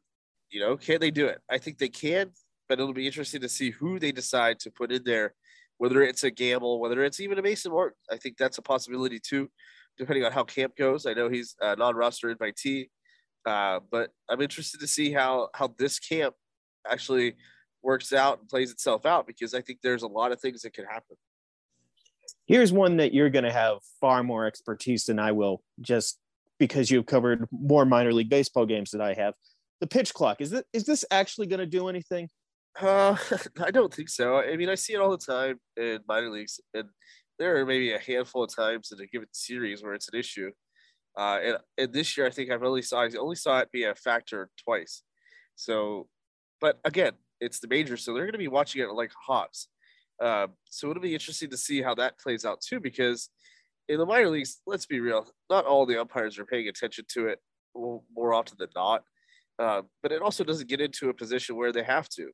you 0.50 0.60
know, 0.60 0.76
can 0.76 1.00
they 1.00 1.10
do 1.10 1.26
it? 1.26 1.40
I 1.50 1.58
think 1.58 1.78
they 1.78 1.88
can, 1.88 2.30
but 2.68 2.78
it'll 2.78 2.94
be 2.94 3.06
interesting 3.06 3.40
to 3.40 3.48
see 3.48 3.70
who 3.70 3.98
they 3.98 4.12
decide 4.12 4.60
to 4.60 4.70
put 4.70 4.92
in 4.92 5.02
there 5.04 5.34
whether 5.78 6.02
it's 6.02 6.24
a 6.24 6.30
Gamel, 6.30 6.80
whether 6.80 7.04
it's 7.04 7.20
even 7.20 7.38
a 7.38 7.42
Mason 7.42 7.72
Martin. 7.72 7.96
I 8.10 8.16
think 8.16 8.36
that's 8.36 8.58
a 8.58 8.62
possibility 8.62 9.20
too, 9.20 9.50
depending 9.98 10.24
on 10.24 10.32
how 10.32 10.44
camp 10.44 10.76
goes. 10.76 11.06
I 11.06 11.14
know 11.14 11.28
he's 11.28 11.56
a 11.60 11.76
non-roster 11.76 12.34
invitee, 12.34 12.88
uh, 13.46 13.80
but 13.90 14.10
I'm 14.28 14.40
interested 14.40 14.80
to 14.80 14.86
see 14.86 15.12
how 15.12 15.48
how 15.54 15.74
this 15.78 15.98
camp 15.98 16.34
actually 16.88 17.34
works 17.82 18.12
out 18.12 18.40
and 18.40 18.48
plays 18.48 18.70
itself 18.70 19.04
out 19.04 19.26
because 19.26 19.54
I 19.54 19.60
think 19.60 19.80
there's 19.82 20.02
a 20.02 20.08
lot 20.08 20.32
of 20.32 20.40
things 20.40 20.62
that 20.62 20.72
can 20.72 20.86
happen. 20.86 21.16
Here's 22.46 22.72
one 22.72 22.96
that 22.96 23.12
you're 23.12 23.30
going 23.30 23.44
to 23.44 23.52
have 23.52 23.78
far 24.00 24.22
more 24.22 24.46
expertise 24.46 25.04
than 25.04 25.18
I 25.18 25.32
will, 25.32 25.62
just 25.80 26.18
because 26.58 26.90
you've 26.90 27.06
covered 27.06 27.46
more 27.50 27.84
minor 27.84 28.12
league 28.12 28.30
baseball 28.30 28.64
games 28.64 28.90
than 28.92 29.00
I 29.00 29.14
have. 29.14 29.34
The 29.80 29.86
pitch 29.86 30.14
clock 30.14 30.40
is 30.40 30.52
it 30.52 30.64
is 30.72 30.84
this 30.84 31.04
actually 31.10 31.46
going 31.46 31.60
to 31.60 31.66
do 31.66 31.88
anything? 31.88 32.30
Uh, 32.80 33.16
I 33.60 33.70
don't 33.70 33.92
think 33.92 34.08
so. 34.08 34.38
I 34.38 34.56
mean, 34.56 34.68
I 34.68 34.74
see 34.74 34.94
it 34.94 35.00
all 35.00 35.10
the 35.10 35.18
time 35.18 35.60
in 35.76 36.00
minor 36.08 36.30
leagues, 36.30 36.60
and 36.72 36.88
there 37.38 37.56
are 37.58 37.66
maybe 37.66 37.92
a 37.92 37.98
handful 37.98 38.44
of 38.44 38.54
times 38.54 38.92
in 38.92 39.00
a 39.00 39.06
given 39.06 39.28
series 39.32 39.82
where 39.82 39.94
it's 39.94 40.08
an 40.12 40.18
issue. 40.18 40.50
Uh, 41.16 41.38
and, 41.42 41.58
and 41.78 41.92
this 41.92 42.16
year, 42.16 42.26
I 42.26 42.30
think 42.30 42.50
I've 42.50 42.62
only 42.62 42.82
saw 42.82 43.02
I 43.02 43.10
only 43.18 43.36
saw 43.36 43.58
it 43.60 43.70
be 43.72 43.84
a 43.84 43.94
factor 43.94 44.50
twice. 44.64 45.02
So, 45.56 46.08
but 46.60 46.80
again, 46.84 47.12
it's 47.40 47.60
the 47.60 47.68
major, 47.68 47.96
so 47.96 48.12
they're 48.14 48.24
going 48.24 48.32
to 48.32 48.38
be 48.38 48.48
watching 48.48 48.82
it 48.82 48.90
like 48.90 49.12
hawks. 49.26 49.68
Uh, 50.22 50.48
so 50.64 50.90
it'll 50.90 51.02
be 51.02 51.14
interesting 51.14 51.50
to 51.50 51.56
see 51.56 51.82
how 51.82 51.94
that 51.96 52.18
plays 52.18 52.44
out 52.44 52.60
too, 52.60 52.80
because 52.80 53.28
in 53.88 53.98
the 53.98 54.06
minor 54.06 54.30
leagues, 54.30 54.60
let's 54.66 54.86
be 54.86 55.00
real, 55.00 55.26
not 55.50 55.66
all 55.66 55.86
the 55.86 56.00
umpires 56.00 56.38
are 56.38 56.46
paying 56.46 56.68
attention 56.68 57.04
to 57.10 57.28
it 57.28 57.40
more 57.74 58.32
often 58.32 58.56
than 58.58 58.70
not. 58.74 59.02
Uh, 59.58 59.82
but 60.02 60.10
it 60.12 60.22
also 60.22 60.42
doesn't 60.42 60.68
get 60.68 60.80
into 60.80 61.10
a 61.10 61.14
position 61.14 61.56
where 61.56 61.72
they 61.72 61.82
have 61.82 62.08
to. 62.08 62.30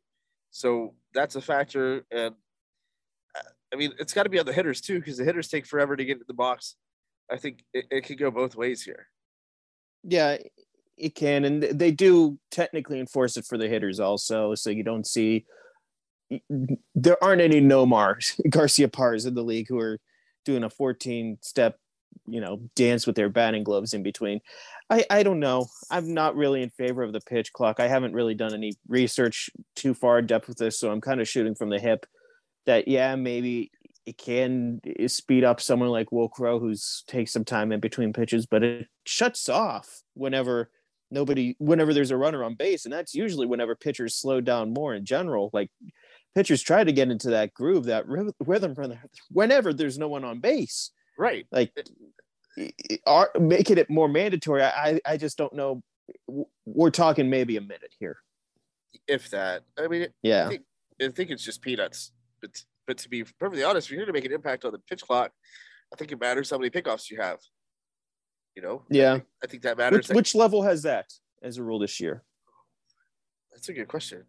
So 0.50 0.94
that's 1.14 1.36
a 1.36 1.40
factor. 1.40 2.04
And 2.10 2.34
uh, 3.36 3.48
I 3.72 3.76
mean, 3.76 3.92
it's 3.98 4.12
got 4.12 4.24
to 4.24 4.28
be 4.28 4.38
on 4.38 4.46
the 4.46 4.52
hitters 4.52 4.80
too, 4.80 4.98
because 4.98 5.16
the 5.16 5.24
hitters 5.24 5.48
take 5.48 5.66
forever 5.66 5.96
to 5.96 6.04
get 6.04 6.18
in 6.18 6.24
the 6.26 6.34
box. 6.34 6.76
I 7.30 7.36
think 7.36 7.64
it, 7.72 7.86
it 7.90 8.00
could 8.02 8.18
go 8.18 8.30
both 8.30 8.56
ways 8.56 8.82
here. 8.82 9.06
Yeah, 10.02 10.38
it 10.96 11.14
can. 11.14 11.44
And 11.44 11.62
they 11.62 11.90
do 11.90 12.38
technically 12.50 13.00
enforce 13.00 13.36
it 13.36 13.46
for 13.46 13.58
the 13.58 13.68
hitters 13.68 14.00
also. 14.00 14.54
So 14.54 14.70
you 14.70 14.82
don't 14.82 15.06
see, 15.06 15.46
there 16.94 17.22
aren't 17.22 17.42
any 17.42 17.60
Nomars, 17.60 18.40
Garciaparras 18.46 19.26
in 19.26 19.34
the 19.34 19.44
league 19.44 19.68
who 19.68 19.78
are 19.78 19.98
doing 20.44 20.64
a 20.64 20.70
14 20.70 21.38
step 21.42 21.76
you 22.26 22.40
know 22.40 22.60
dance 22.76 23.06
with 23.06 23.16
their 23.16 23.28
batting 23.28 23.64
gloves 23.64 23.94
in 23.94 24.02
between. 24.02 24.40
I 24.88 25.04
i 25.10 25.22
don't 25.22 25.40
know. 25.40 25.66
I'm 25.90 26.14
not 26.14 26.36
really 26.36 26.62
in 26.62 26.70
favor 26.70 27.02
of 27.02 27.12
the 27.12 27.20
pitch 27.20 27.52
clock. 27.52 27.80
I 27.80 27.88
haven't 27.88 28.14
really 28.14 28.34
done 28.34 28.54
any 28.54 28.72
research 28.88 29.50
too 29.76 29.94
far 29.94 30.18
in 30.18 30.26
depth 30.26 30.48
with 30.48 30.58
this 30.58 30.78
so 30.78 30.90
i'm 30.90 31.00
kind 31.00 31.20
of 31.20 31.28
shooting 31.28 31.54
from 31.54 31.70
the 31.70 31.78
hip 31.78 32.06
that 32.66 32.88
yeah 32.88 33.16
maybe 33.16 33.70
it 34.06 34.18
can 34.18 34.80
speed 35.06 35.44
up 35.44 35.60
someone 35.60 35.88
like 35.88 36.10
Wil 36.10 36.28
Crowe 36.28 36.58
who's 36.58 37.04
takes 37.06 37.32
some 37.32 37.44
time 37.44 37.72
in 37.72 37.80
between 37.80 38.12
pitches 38.12 38.46
but 38.46 38.62
it 38.62 38.88
shuts 39.04 39.48
off 39.48 40.02
whenever 40.14 40.70
nobody 41.10 41.56
whenever 41.58 41.92
there's 41.92 42.10
a 42.10 42.16
runner 42.16 42.44
on 42.44 42.54
base 42.54 42.84
and 42.84 42.92
that's 42.92 43.14
usually 43.14 43.46
whenever 43.46 43.74
pitchers 43.74 44.14
slow 44.14 44.40
down 44.40 44.72
more 44.72 44.94
in 44.94 45.04
general. 45.04 45.50
Like 45.52 45.70
pitchers 46.34 46.62
try 46.62 46.84
to 46.84 46.92
get 46.92 47.10
into 47.10 47.30
that 47.30 47.54
groove 47.54 47.84
that 47.84 48.06
rhythm 48.06 48.74
from 48.74 48.94
whenever 49.30 49.72
there's 49.72 49.98
no 49.98 50.08
one 50.08 50.24
on 50.24 50.40
base 50.40 50.90
Right. 51.18 51.46
Like, 51.52 51.72
are 53.06 53.30
making 53.38 53.78
it 53.78 53.90
more 53.90 54.08
mandatory. 54.08 54.62
I, 54.62 55.00
I 55.06 55.16
just 55.16 55.36
don't 55.36 55.54
know. 55.54 55.82
We're 56.66 56.90
talking 56.90 57.30
maybe 57.30 57.56
a 57.56 57.60
minute 57.60 57.94
here. 57.98 58.18
If 59.06 59.30
that. 59.30 59.62
I 59.78 59.86
mean, 59.86 60.08
yeah. 60.22 60.46
I 60.46 60.48
think, 60.48 60.62
I 61.00 61.08
think 61.08 61.30
it's 61.30 61.44
just 61.44 61.62
peanuts. 61.62 62.12
But, 62.40 62.62
but 62.86 62.98
to 62.98 63.08
be 63.08 63.24
perfectly 63.38 63.64
honest, 63.64 63.86
if 63.86 63.92
you're 63.92 63.98
going 63.98 64.06
to 64.06 64.12
make 64.12 64.24
an 64.24 64.32
impact 64.32 64.64
on 64.64 64.72
the 64.72 64.78
pitch 64.78 65.02
clock, 65.02 65.30
I 65.92 65.96
think 65.96 66.12
it 66.12 66.20
matters 66.20 66.50
how 66.50 66.58
many 66.58 66.70
pickoffs 66.70 67.10
you 67.10 67.20
have. 67.20 67.38
You 68.56 68.62
know? 68.62 68.82
Yeah. 68.90 69.12
I 69.12 69.14
think, 69.14 69.26
I 69.44 69.46
think 69.46 69.62
that 69.62 69.78
matters. 69.78 70.08
Which, 70.08 70.16
which 70.16 70.34
level 70.34 70.62
has 70.62 70.82
that 70.82 71.06
as 71.42 71.58
a 71.58 71.62
rule 71.62 71.78
this 71.78 72.00
year? 72.00 72.24
That's 73.52 73.68
a 73.68 73.72
good 73.72 73.88
question. 73.88 74.24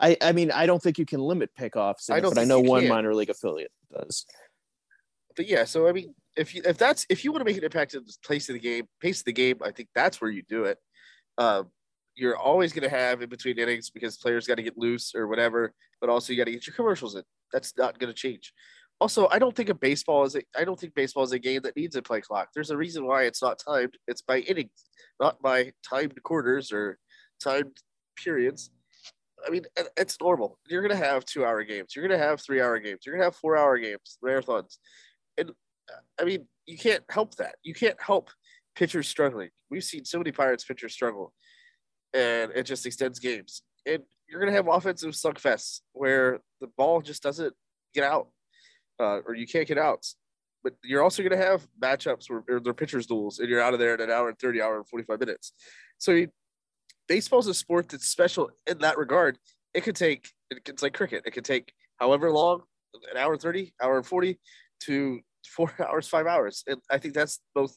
I, 0.00 0.16
I 0.22 0.32
mean, 0.32 0.50
I 0.50 0.66
don't 0.66 0.82
think 0.82 0.98
you 0.98 1.04
can 1.04 1.20
limit 1.20 1.50
pickoffs, 1.58 2.10
I 2.10 2.18
it, 2.18 2.22
but 2.22 2.38
I 2.38 2.44
know 2.44 2.60
one 2.60 2.88
minor 2.88 3.14
league 3.14 3.30
affiliate 3.30 3.72
does 3.92 4.24
but 5.40 5.48
yeah, 5.48 5.64
so 5.64 5.88
I 5.88 5.92
mean, 5.92 6.14
if 6.36 6.54
you 6.54 6.60
if 6.66 6.76
that's 6.76 7.06
if 7.08 7.24
you 7.24 7.32
want 7.32 7.40
to 7.40 7.46
make 7.46 7.56
an 7.56 7.64
impact 7.64 7.94
in 7.94 8.04
the 8.04 8.14
place 8.22 8.50
of 8.50 8.52
the 8.52 8.60
game, 8.60 8.84
pace 9.00 9.20
of 9.20 9.24
the 9.24 9.32
game, 9.32 9.56
I 9.64 9.70
think 9.70 9.88
that's 9.94 10.20
where 10.20 10.30
you 10.30 10.42
do 10.42 10.64
it. 10.64 10.76
Um, 11.38 11.70
you're 12.14 12.36
always 12.36 12.74
going 12.74 12.82
to 12.82 12.94
have 12.94 13.22
in 13.22 13.30
between 13.30 13.58
innings 13.58 13.88
because 13.88 14.18
players 14.18 14.46
got 14.46 14.56
to 14.56 14.62
get 14.62 14.76
loose 14.76 15.14
or 15.14 15.28
whatever, 15.28 15.72
but 15.98 16.10
also 16.10 16.34
you 16.34 16.38
got 16.38 16.44
to 16.44 16.50
get 16.50 16.66
your 16.66 16.76
commercials 16.76 17.14
in. 17.14 17.22
That's 17.54 17.72
not 17.78 17.98
going 17.98 18.12
to 18.12 18.14
change. 18.14 18.52
Also, 19.00 19.28
I 19.30 19.38
don't 19.38 19.56
think 19.56 19.70
a 19.70 19.74
baseball 19.74 20.24
is 20.24 20.36
a, 20.36 20.42
I 20.54 20.64
don't 20.64 20.78
think 20.78 20.94
baseball 20.94 21.24
is 21.24 21.32
a 21.32 21.38
game 21.38 21.62
that 21.62 21.74
needs 21.74 21.96
a 21.96 22.02
play 22.02 22.20
clock. 22.20 22.50
There's 22.54 22.70
a 22.70 22.76
reason 22.76 23.06
why 23.06 23.22
it's 23.22 23.40
not 23.40 23.58
timed. 23.58 23.96
It's 24.06 24.20
by 24.20 24.40
innings, 24.40 24.84
not 25.18 25.40
by 25.40 25.72
timed 25.88 26.22
quarters 26.22 26.70
or 26.70 26.98
timed 27.42 27.78
periods. 28.14 28.68
I 29.46 29.48
mean, 29.48 29.64
it's 29.96 30.20
normal. 30.20 30.58
You're 30.68 30.86
going 30.86 31.00
to 31.00 31.02
have 31.02 31.24
two 31.24 31.46
hour 31.46 31.64
games. 31.64 31.96
You're 31.96 32.06
going 32.06 32.20
to 32.20 32.26
have 32.26 32.42
three 32.42 32.60
hour 32.60 32.78
games. 32.78 33.06
You're 33.06 33.14
going 33.14 33.22
to 33.22 33.24
have 33.24 33.36
four 33.36 33.56
hour 33.56 33.78
games, 33.78 34.18
marathons 34.22 34.76
and 35.36 35.52
I 36.20 36.24
mean, 36.24 36.46
you 36.66 36.78
can't 36.78 37.04
help 37.08 37.34
that. 37.36 37.56
You 37.62 37.74
can't 37.74 38.00
help 38.00 38.30
pitchers 38.76 39.08
struggling. 39.08 39.50
We've 39.70 39.84
seen 39.84 40.04
so 40.04 40.18
many 40.18 40.32
Pirates 40.32 40.64
pitchers 40.64 40.92
struggle, 40.92 41.32
and 42.14 42.52
it 42.54 42.64
just 42.64 42.86
extends 42.86 43.18
games. 43.18 43.62
And 43.86 44.02
you're 44.28 44.40
gonna 44.40 44.52
have 44.52 44.68
offensive 44.68 45.12
slugfests 45.12 45.80
where 45.92 46.40
the 46.60 46.68
ball 46.76 47.00
just 47.00 47.22
doesn't 47.22 47.54
get 47.94 48.04
out, 48.04 48.28
uh, 49.00 49.20
or 49.26 49.34
you 49.34 49.46
can't 49.46 49.66
get 49.66 49.78
out. 49.78 50.06
But 50.62 50.74
you're 50.84 51.02
also 51.02 51.22
gonna 51.22 51.36
have 51.36 51.66
matchups 51.82 52.28
where 52.28 52.60
they're 52.60 52.74
pitchers 52.74 53.06
duels, 53.06 53.38
and 53.38 53.48
you're 53.48 53.60
out 53.60 53.74
of 53.74 53.80
there 53.80 53.94
in 53.94 54.00
an 54.00 54.10
hour 54.10 54.28
and 54.28 54.38
thirty, 54.38 54.60
hour 54.60 54.76
and 54.76 54.88
forty 54.88 55.04
five 55.04 55.20
minutes. 55.20 55.52
So 55.98 56.26
baseball 57.08 57.40
is 57.40 57.46
a 57.48 57.54
sport 57.54 57.88
that's 57.88 58.08
special 58.08 58.50
in 58.66 58.78
that 58.78 58.98
regard. 58.98 59.38
It 59.74 59.82
could 59.82 59.96
take 59.96 60.28
it's 60.50 60.82
like 60.82 60.94
cricket. 60.94 61.22
It 61.26 61.32
could 61.32 61.44
take 61.44 61.72
however 61.98 62.30
long, 62.30 62.62
an 63.10 63.16
hour 63.16 63.36
30, 63.36 63.74
hour 63.80 64.02
40 64.02 64.38
to 64.80 65.20
four 65.46 65.72
hours, 65.86 66.08
five 66.08 66.26
hours. 66.26 66.64
And 66.66 66.80
I 66.90 66.98
think 66.98 67.14
that's 67.14 67.40
both 67.54 67.76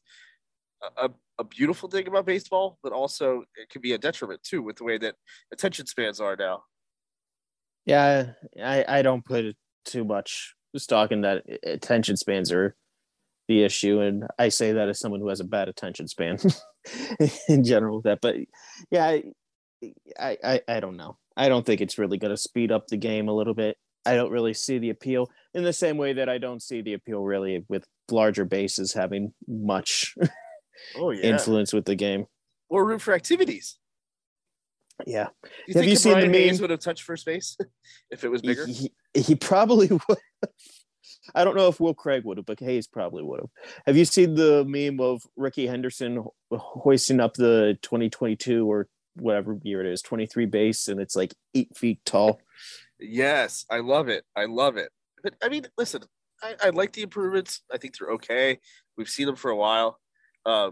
a, 0.97 1.09
a 1.39 1.43
beautiful 1.43 1.89
thing 1.89 2.07
about 2.07 2.25
baseball, 2.25 2.77
but 2.83 2.91
also 2.91 3.43
it 3.55 3.69
can 3.69 3.81
be 3.81 3.93
a 3.93 3.97
detriment 3.97 4.43
too 4.43 4.61
with 4.61 4.77
the 4.77 4.83
way 4.83 4.97
that 4.97 5.15
attention 5.51 5.85
spans 5.85 6.19
are 6.19 6.35
now. 6.35 6.63
Yeah, 7.85 8.31
I, 8.61 8.85
I 8.87 9.01
don't 9.01 9.25
put 9.25 9.55
too 9.85 10.05
much 10.05 10.55
stock 10.77 11.11
in 11.11 11.21
that 11.21 11.43
attention 11.63 12.17
spans 12.17 12.51
are 12.51 12.75
the 13.47 13.63
issue. 13.63 13.99
And 13.99 14.25
I 14.39 14.49
say 14.49 14.73
that 14.73 14.89
as 14.89 14.99
someone 14.99 15.19
who 15.19 15.29
has 15.29 15.39
a 15.39 15.45
bad 15.45 15.67
attention 15.67 16.07
span 16.07 16.37
in 17.49 17.63
general 17.63 17.97
with 17.97 18.05
that. 18.05 18.19
But 18.21 18.37
yeah, 18.89 19.17
I, 20.19 20.37
I, 20.43 20.61
I 20.67 20.79
don't 20.79 20.97
know. 20.97 21.17
I 21.35 21.49
don't 21.49 21.65
think 21.65 21.81
it's 21.81 21.97
really 21.97 22.17
going 22.17 22.31
to 22.31 22.37
speed 22.37 22.71
up 22.71 22.87
the 22.87 22.97
game 22.97 23.27
a 23.27 23.33
little 23.33 23.53
bit. 23.53 23.77
I 24.05 24.15
don't 24.15 24.31
really 24.31 24.53
see 24.53 24.79
the 24.79 24.89
appeal 24.89 25.29
in 25.53 25.63
the 25.63 25.73
same 25.73 25.97
way 25.97 26.13
that 26.13 26.29
I 26.29 26.37
don't 26.37 26.61
see 26.61 26.81
the 26.81 26.93
appeal 26.93 27.23
really 27.23 27.65
with 27.69 27.85
larger 28.11 28.45
bases 28.45 28.93
having 28.93 29.33
much 29.47 30.15
oh, 30.97 31.11
yeah. 31.11 31.25
influence 31.25 31.73
with 31.73 31.85
the 31.85 31.95
game. 31.95 32.25
Or 32.69 32.85
room 32.85 32.99
for 32.99 33.13
activities. 33.13 33.77
Yeah. 35.05 35.27
You 35.67 35.75
have 35.75 35.85
you 35.85 35.95
seen 35.95 36.19
the 36.19 36.27
meme? 36.27 36.59
would 36.59 36.69
have 36.69 36.79
touched 36.79 37.03
first 37.03 37.25
base 37.25 37.57
if 38.11 38.23
it 38.23 38.29
was 38.29 38.41
bigger? 38.41 38.65
He, 38.65 38.91
he, 39.13 39.21
he 39.21 39.35
probably 39.35 39.87
would. 40.09 40.17
I 41.35 41.43
don't 41.43 41.55
know 41.55 41.67
if 41.67 41.79
Will 41.79 41.93
Craig 41.93 42.23
would 42.25 42.37
have, 42.37 42.45
but 42.45 42.59
Hayes 42.59 42.87
probably 42.87 43.23
would 43.23 43.39
have. 43.39 43.49
Have 43.87 43.97
you 43.97 44.05
seen 44.05 44.35
the 44.35 44.65
meme 44.67 44.99
of 44.99 45.21
Rickey 45.37 45.67
Henderson 45.67 46.25
hoisting 46.51 47.19
up 47.19 47.35
the 47.35 47.77
2022 47.81 48.69
or 48.69 48.87
whatever 49.15 49.57
year 49.63 49.79
it 49.79 49.87
is, 49.87 50.01
23 50.01 50.45
base, 50.47 50.87
and 50.87 50.99
it's 50.99 51.15
like 51.15 51.33
eight 51.55 51.75
feet 51.77 51.99
tall? 52.05 52.39
Yes, 53.03 53.65
I 53.69 53.79
love 53.79 54.07
it. 54.07 54.23
I 54.35 54.45
love 54.45 54.77
it. 54.77 54.89
But 55.21 55.35
I 55.43 55.49
mean, 55.49 55.67
listen, 55.77 56.03
I, 56.41 56.55
I 56.63 56.69
like 56.69 56.93
the 56.93 57.01
improvements. 57.01 57.61
I 57.71 57.77
think 57.77 57.97
they're 57.97 58.11
okay. 58.11 58.59
We've 58.97 59.09
seen 59.09 59.25
them 59.25 59.35
for 59.35 59.51
a 59.51 59.55
while. 59.55 59.99
Uh, 60.45 60.71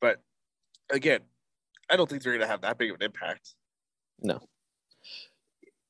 but 0.00 0.20
again, 0.90 1.20
I 1.90 1.96
don't 1.96 2.08
think 2.08 2.22
they're 2.22 2.32
going 2.32 2.42
to 2.44 2.50
have 2.50 2.62
that 2.62 2.78
big 2.78 2.90
of 2.90 2.96
an 2.96 3.02
impact. 3.02 3.54
No. 4.20 4.40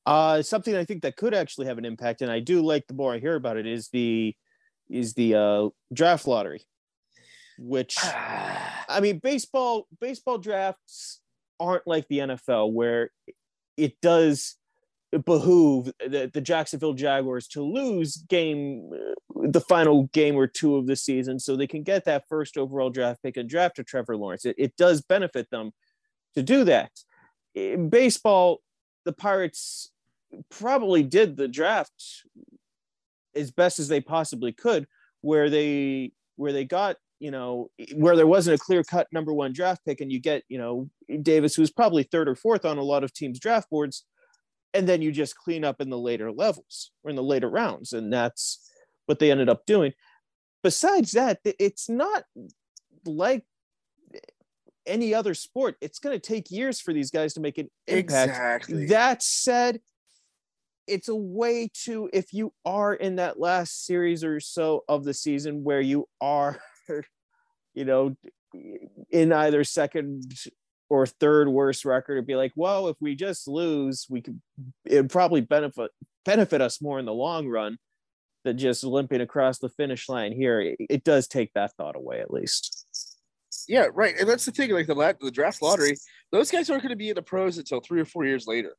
Uh, 0.05 0.41
something 0.41 0.75
I 0.75 0.85
think 0.85 1.03
that 1.03 1.17
could 1.17 1.33
actually 1.33 1.67
have 1.67 1.77
an 1.77 1.85
impact, 1.85 2.21
and 2.21 2.31
I 2.31 2.39
do 2.39 2.61
like 2.61 2.87
the 2.87 2.93
more 2.93 3.13
I 3.13 3.19
hear 3.19 3.35
about 3.35 3.57
it, 3.57 3.67
is 3.67 3.89
the 3.89 4.35
is 4.89 5.13
the 5.13 5.35
uh, 5.35 5.69
draft 5.93 6.25
lottery, 6.25 6.63
which 7.59 7.95
I 8.03 8.99
mean, 9.01 9.19
baseball 9.19 9.87
baseball 10.01 10.39
drafts 10.39 11.21
aren't 11.59 11.85
like 11.85 12.07
the 12.07 12.19
NFL 12.19 12.71
where 12.71 13.11
it 13.77 13.99
does 14.01 14.55
behoove 15.11 15.91
the, 15.99 16.29
the 16.31 16.41
Jacksonville 16.41 16.93
Jaguars 16.93 17.47
to 17.49 17.63
lose 17.63 18.17
game 18.17 18.91
uh, 18.93 19.47
the 19.47 19.61
final 19.61 20.03
game 20.13 20.35
or 20.35 20.47
two 20.47 20.75
of 20.75 20.85
the 20.85 20.95
season 20.95 21.39
so 21.39 21.55
they 21.55 21.67
can 21.67 21.83
get 21.83 22.05
that 22.05 22.27
first 22.27 22.57
overall 22.57 22.89
draft 22.89 23.23
pick 23.23 23.37
and 23.37 23.49
draft 23.49 23.77
to 23.77 23.83
Trevor 23.83 24.17
Lawrence. 24.17 24.45
It, 24.45 24.55
it 24.57 24.75
does 24.77 25.01
benefit 25.01 25.49
them 25.49 25.71
to 26.35 26.43
do 26.43 26.63
that. 26.65 26.91
In 27.55 27.89
baseball, 27.89 28.59
the 29.05 29.13
Pirates 29.13 29.91
probably 30.49 31.03
did 31.03 31.37
the 31.37 31.47
draft 31.47 32.23
as 33.35 33.51
best 33.51 33.79
as 33.79 33.87
they 33.87 34.01
possibly 34.01 34.51
could, 34.51 34.87
where 35.21 35.49
they 35.49 36.11
where 36.35 36.53
they 36.53 36.65
got 36.65 36.97
you 37.19 37.31
know 37.31 37.69
eh, 37.79 37.85
where 37.95 38.15
there 38.15 38.27
wasn't 38.27 38.55
a 38.55 38.63
clear 38.63 38.83
cut 38.83 39.07
number 39.11 39.33
one 39.33 39.53
draft 39.53 39.83
pick, 39.85 40.01
and 40.01 40.11
you 40.11 40.19
get 40.19 40.43
you 40.49 40.57
know 40.57 40.89
Davis, 41.21 41.55
who's 41.55 41.71
probably 41.71 42.03
third 42.03 42.29
or 42.29 42.35
fourth 42.35 42.65
on 42.65 42.77
a 42.77 42.83
lot 42.83 43.03
of 43.03 43.13
teams' 43.13 43.39
draft 43.39 43.69
boards, 43.69 44.05
and 44.73 44.87
then 44.87 45.01
you 45.01 45.11
just 45.11 45.35
clean 45.35 45.63
up 45.63 45.81
in 45.81 45.89
the 45.89 45.97
later 45.97 46.31
levels 46.31 46.91
or 47.03 47.09
in 47.09 47.15
the 47.15 47.23
later 47.23 47.49
rounds, 47.49 47.93
and 47.93 48.11
that's 48.11 48.69
what 49.05 49.19
they 49.19 49.31
ended 49.31 49.49
up 49.49 49.65
doing. 49.65 49.93
Besides 50.63 51.13
that, 51.13 51.39
it's 51.43 51.89
not 51.89 52.23
like 53.05 53.45
any 54.85 55.13
other 55.13 55.33
sport. 55.33 55.77
It's 55.81 55.99
going 55.99 56.19
to 56.19 56.19
take 56.19 56.51
years 56.51 56.81
for 56.81 56.93
these 56.93 57.11
guys 57.11 57.33
to 57.35 57.39
make 57.39 57.57
an 57.57 57.69
impact. 57.87 58.69
Exactly. 58.69 58.85
That 58.87 59.23
said, 59.23 59.79
it's 60.89 61.07
a 61.07 61.15
way 61.15 61.69
to 61.85 62.09
if 62.11 62.33
you 62.33 62.51
are 62.65 62.93
in 62.93 63.17
that 63.17 63.39
last 63.39 63.85
series 63.85 64.23
or 64.23 64.39
so 64.39 64.83
of 64.89 65.05
the 65.05 65.13
season 65.13 65.63
where 65.63 65.81
you 65.81 66.07
are 66.19 66.59
you 67.75 67.85
know 67.85 68.15
in 69.11 69.31
either 69.31 69.63
second 69.63 70.33
or 70.89 71.05
third 71.05 71.47
worst 71.47 71.85
record 71.85 72.15
to 72.15 72.21
be 72.21 72.35
like 72.35 72.51
well 72.55 72.87
if 72.87 72.97
we 72.99 73.15
just 73.15 73.47
lose 73.47 74.05
we 74.09 74.21
could 74.21 74.39
it 74.85 75.09
probably 75.09 75.41
benefit 75.41 75.91
benefit 76.25 76.61
us 76.61 76.81
more 76.81 76.99
in 76.99 77.05
the 77.05 77.13
long 77.13 77.47
run 77.47 77.77
than 78.43 78.57
just 78.57 78.83
limping 78.83 79.21
across 79.21 79.59
the 79.59 79.69
finish 79.69 80.09
line 80.09 80.31
here 80.31 80.59
it, 80.61 80.77
it 80.89 81.03
does 81.03 81.27
take 81.27 81.51
that 81.53 81.71
thought 81.77 81.95
away 81.95 82.19
at 82.19 82.31
least 82.31 82.85
yeah 83.67 83.87
right 83.93 84.15
and 84.19 84.27
that's 84.27 84.45
the 84.45 84.51
thing 84.51 84.71
like 84.71 84.87
the, 84.87 85.15
the 85.21 85.31
draft 85.31 85.61
lottery 85.61 85.95
those 86.31 86.51
guys 86.51 86.69
aren't 86.69 86.83
going 86.83 86.89
to 86.89 86.95
be 86.95 87.09
in 87.09 87.15
the 87.15 87.21
pros 87.21 87.57
until 87.57 87.79
three 87.79 88.01
or 88.01 88.05
four 88.05 88.25
years 88.25 88.47
later 88.47 88.75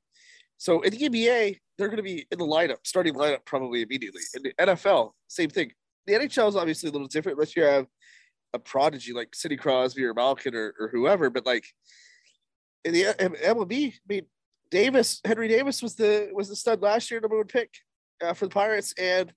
so 0.61 0.83
in 0.83 0.91
the 0.91 1.09
NBA, 1.09 1.59
they're 1.79 1.89
going 1.89 1.97
to 1.97 2.03
be 2.03 2.27
in 2.31 2.39
the 2.39 2.45
lineup, 2.45 2.77
starting 2.85 3.15
lineup 3.15 3.47
probably 3.47 3.81
immediately. 3.81 4.21
In 4.35 4.43
the 4.43 4.53
NFL, 4.61 5.13
same 5.27 5.49
thing. 5.49 5.73
The 6.07 6.13
NHL 6.13 6.51
is 6.51 6.57
obviously 6.57 6.91
a 6.91 6.93
little 6.93 7.07
different 7.07 7.39
unless 7.39 7.57
you 7.57 7.63
have 7.63 7.87
a 8.55 8.59
prodigy 8.59 9.13
like 9.13 9.35
Sidney 9.35 9.57
Crosby 9.57 10.05
or 10.05 10.15
Malkin 10.15 10.55
or, 10.55 10.75
or 10.79 10.89
whoever. 10.89 11.31
But 11.31 11.47
like 11.47 11.65
in 12.85 12.93
the 12.93 13.05
MLB, 13.05 13.93
I 13.93 13.99
mean, 14.09 14.27
Davis, 14.71 15.21
Henry 15.25 15.49
Davis 15.49 15.83
was 15.83 15.95
the 15.97 16.31
was 16.33 16.49
the 16.49 16.57
stud 16.57 16.83
last 16.83 17.11
year, 17.11 17.21
number 17.21 17.37
one 17.37 17.47
pick 17.47 17.75
uh, 18.23 18.35
for 18.35 18.47
the 18.47 18.55
Pirates, 18.55 18.95
and 18.99 19.33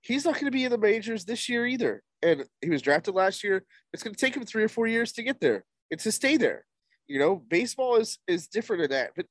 he's 0.00 0.24
not 0.24 0.34
going 0.34 0.46
to 0.46 0.50
be 0.50 0.64
in 0.64 0.70
the 0.70 0.78
majors 0.78 1.24
this 1.24 1.48
year 1.48 1.66
either. 1.66 2.02
And 2.22 2.44
he 2.60 2.70
was 2.70 2.82
drafted 2.82 3.14
last 3.14 3.42
year. 3.42 3.64
It's 3.92 4.02
going 4.02 4.14
to 4.14 4.20
take 4.20 4.36
him 4.36 4.44
three 4.44 4.64
or 4.64 4.68
four 4.68 4.86
years 4.86 5.12
to 5.12 5.22
get 5.22 5.40
there. 5.40 5.64
It's 5.90 6.04
to 6.04 6.12
stay 6.12 6.36
there. 6.36 6.64
You 7.06 7.18
know, 7.18 7.36
baseball 7.36 7.96
is 7.96 8.18
is 8.26 8.48
different 8.48 8.82
in 8.82 8.90
that. 8.90 9.10
But 9.14 9.26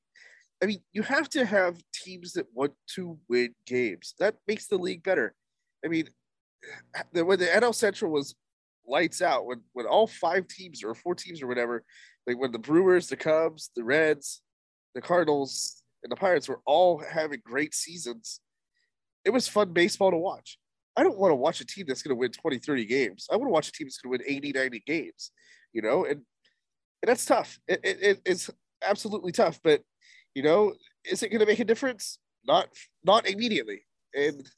I 0.64 0.68
mean, 0.68 0.82
you 0.94 1.02
have 1.04 1.30
to 1.30 1.46
have 1.46 1.82
teams 1.94 2.34
that 2.34 2.48
want 2.54 2.74
to 2.96 3.18
win 3.28 3.56
games. 3.66 4.14
That 4.20 4.36
makes 4.48 4.68
the 4.68 4.78
league 4.78 5.04
better. 5.04 5.34
I 5.84 5.88
mean, 5.88 6.08
when 7.12 7.40
the 7.40 7.48
NL 7.48 7.74
Central 7.74 8.12
was 8.12 8.36
lights 8.88 9.22
out, 9.22 9.46
when 9.46 9.62
when 9.74 9.86
all 9.86 10.08
five 10.08 10.48
teams 10.48 10.84
or 10.84 10.94
four 10.94 11.16
teams 11.16 11.42
or 11.42 11.48
whatever, 11.48 11.84
like 12.28 12.38
when 12.38 12.52
the 12.52 12.60
Brewers, 12.60 13.08
the 13.08 13.18
Cubs, 13.18 13.72
the 13.76 13.84
Reds, 13.84 14.42
the 14.96 15.02
Cardinals, 15.02 15.84
and 16.04 16.12
the 16.12 16.16
Pirates 16.16 16.48
were 16.48 16.62
all 16.66 17.00
having 17.00 17.42
great 17.44 17.74
seasons, 17.74 18.42
it 19.26 19.30
was 19.32 19.48
fun 19.48 19.74
baseball 19.74 20.12
to 20.12 20.18
watch. 20.18 20.58
I 20.98 21.04
don't 21.04 21.18
want 21.18 21.32
to 21.32 21.36
watch 21.36 21.62
a 21.62 21.66
team 21.66 21.86
that's 21.88 22.02
going 22.02 22.16
to 22.16 22.20
win 22.20 22.32
20, 22.32 22.58
30 22.58 22.86
games. 22.86 23.28
I 23.32 23.38
want 23.38 23.48
to 23.48 23.54
watch 23.54 23.70
a 23.70 23.72
team 23.72 23.88
that's 23.88 23.98
going 23.98 24.18
to 24.20 24.24
win 24.24 24.36
80, 24.36 24.52
90 24.52 24.84
games, 24.86 25.32
you 25.74 25.82
know, 25.82 26.04
and, 26.06 26.22
and 27.02 27.08
that's 27.08 27.26
tough. 27.26 27.60
It, 27.68 27.80
it, 27.84 28.22
it's 28.26 28.50
absolutely 28.84 29.32
tough, 29.32 29.60
but 29.64 29.82
you 30.36 30.44
know, 30.44 30.74
is 31.06 31.24
it 31.24 31.30
going 31.30 31.40
to 31.40 31.46
make 31.46 31.60
a 31.60 31.66
difference? 31.66 32.20
Not 32.46 32.70
not 33.04 33.30
immediately, 33.30 33.86
and 34.16 34.50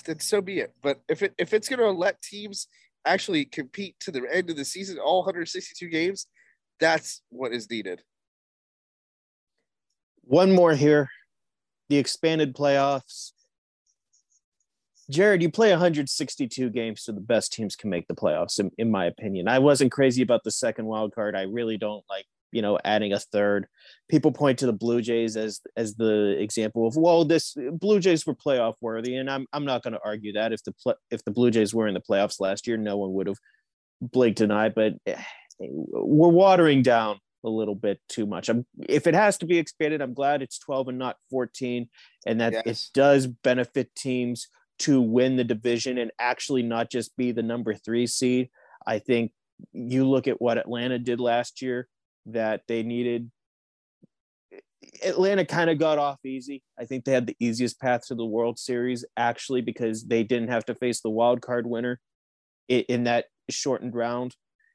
then 0.00 0.20
so 0.20 0.40
be 0.40 0.60
it. 0.60 0.72
But 0.82 1.00
if 1.08 1.22
it 1.22 1.34
if 1.38 1.52
it's 1.52 1.68
going 1.68 1.80
to 1.80 1.90
let 1.90 2.22
teams 2.22 2.68
actually 3.04 3.44
compete 3.44 3.96
to 4.00 4.10
the 4.10 4.22
end 4.32 4.50
of 4.50 4.56
the 4.56 4.64
season, 4.64 4.98
all 4.98 5.20
162 5.20 5.88
games, 5.88 6.26
that's 6.80 7.22
what 7.30 7.52
is 7.52 7.68
needed. 7.70 8.02
One 10.24 10.52
more 10.52 10.74
here, 10.74 11.10
the 11.88 11.96
expanded 11.96 12.54
playoffs. 12.54 13.32
Jared, 15.10 15.42
you 15.42 15.50
play 15.50 15.70
162 15.70 16.70
games 16.70 17.02
so 17.02 17.12
the 17.12 17.20
best 17.20 17.52
teams 17.52 17.76
can 17.76 17.90
make 17.90 18.06
the 18.06 18.14
playoffs, 18.14 18.60
in, 18.60 18.70
in 18.78 18.90
my 18.90 19.06
opinion. 19.06 19.48
I 19.48 19.58
wasn't 19.58 19.92
crazy 19.92 20.22
about 20.22 20.44
the 20.44 20.50
second 20.50 20.86
wild 20.86 21.14
card. 21.14 21.34
I 21.34 21.42
really 21.42 21.76
don't 21.76 22.04
like 22.08 22.24
you 22.52 22.62
know 22.62 22.78
adding 22.84 23.12
a 23.12 23.18
third. 23.18 23.66
People 24.08 24.30
point 24.30 24.58
to 24.60 24.66
the 24.66 24.72
blue 24.72 25.00
jays 25.00 25.36
as 25.36 25.60
as 25.76 25.96
the 25.96 26.36
example 26.38 26.86
of 26.86 26.96
well 26.96 27.24
this 27.24 27.56
blue 27.72 27.98
jays 27.98 28.26
were 28.26 28.34
playoff 28.34 28.74
worthy 28.80 29.16
and 29.16 29.30
i'm, 29.30 29.46
I'm 29.52 29.64
not 29.64 29.82
going 29.82 29.94
to 29.94 30.00
argue 30.04 30.34
that. 30.34 30.52
If 30.52 30.62
the 30.62 30.96
if 31.10 31.24
the 31.24 31.30
blue 31.32 31.50
jays 31.50 31.74
were 31.74 31.88
in 31.88 31.94
the 31.94 32.00
playoffs 32.00 32.40
last 32.40 32.66
year 32.66 32.76
no 32.76 32.96
one 32.98 33.12
would 33.14 33.26
have 33.26 33.38
blinked 34.00 34.40
an 34.40 34.50
eye 34.50 34.68
but 34.68 34.94
eh, 35.06 35.20
we're 35.58 36.28
watering 36.28 36.82
down 36.82 37.18
a 37.44 37.48
little 37.48 37.74
bit 37.74 38.00
too 38.08 38.26
much. 38.26 38.48
I'm 38.48 38.66
if 38.88 39.06
it 39.06 39.14
has 39.14 39.38
to 39.38 39.46
be 39.46 39.58
expanded 39.58 40.00
i'm 40.00 40.14
glad 40.14 40.42
it's 40.42 40.58
12 40.58 40.88
and 40.88 40.98
not 40.98 41.16
14 41.30 41.88
and 42.26 42.40
that 42.40 42.52
yes. 42.52 42.62
it 42.66 42.80
does 42.94 43.26
benefit 43.26 43.94
teams 43.96 44.48
to 44.80 45.00
win 45.00 45.36
the 45.36 45.44
division 45.44 45.98
and 45.98 46.10
actually 46.18 46.62
not 46.62 46.90
just 46.90 47.16
be 47.16 47.30
the 47.30 47.42
number 47.42 47.74
three 47.74 48.06
seed. 48.06 48.50
I 48.84 48.98
think 48.98 49.32
you 49.72 50.08
look 50.08 50.26
at 50.26 50.42
what 50.42 50.58
atlanta 50.58 50.98
did 50.98 51.20
last 51.20 51.62
year 51.62 51.86
that 52.26 52.62
they 52.68 52.82
needed. 52.82 53.30
Atlanta 55.04 55.44
kind 55.44 55.70
of 55.70 55.78
got 55.78 55.98
off 55.98 56.18
easy. 56.24 56.62
I 56.78 56.84
think 56.84 57.04
they 57.04 57.12
had 57.12 57.26
the 57.26 57.36
easiest 57.40 57.80
path 57.80 58.06
to 58.08 58.14
the 58.14 58.26
World 58.26 58.58
Series 58.58 59.04
actually 59.16 59.60
because 59.60 60.04
they 60.04 60.24
didn't 60.24 60.48
have 60.48 60.64
to 60.66 60.74
face 60.74 61.00
the 61.00 61.10
wild 61.10 61.40
card 61.40 61.66
winner 61.66 62.00
in 62.68 63.04
that 63.04 63.26
shortened 63.48 63.94
round 63.94 64.34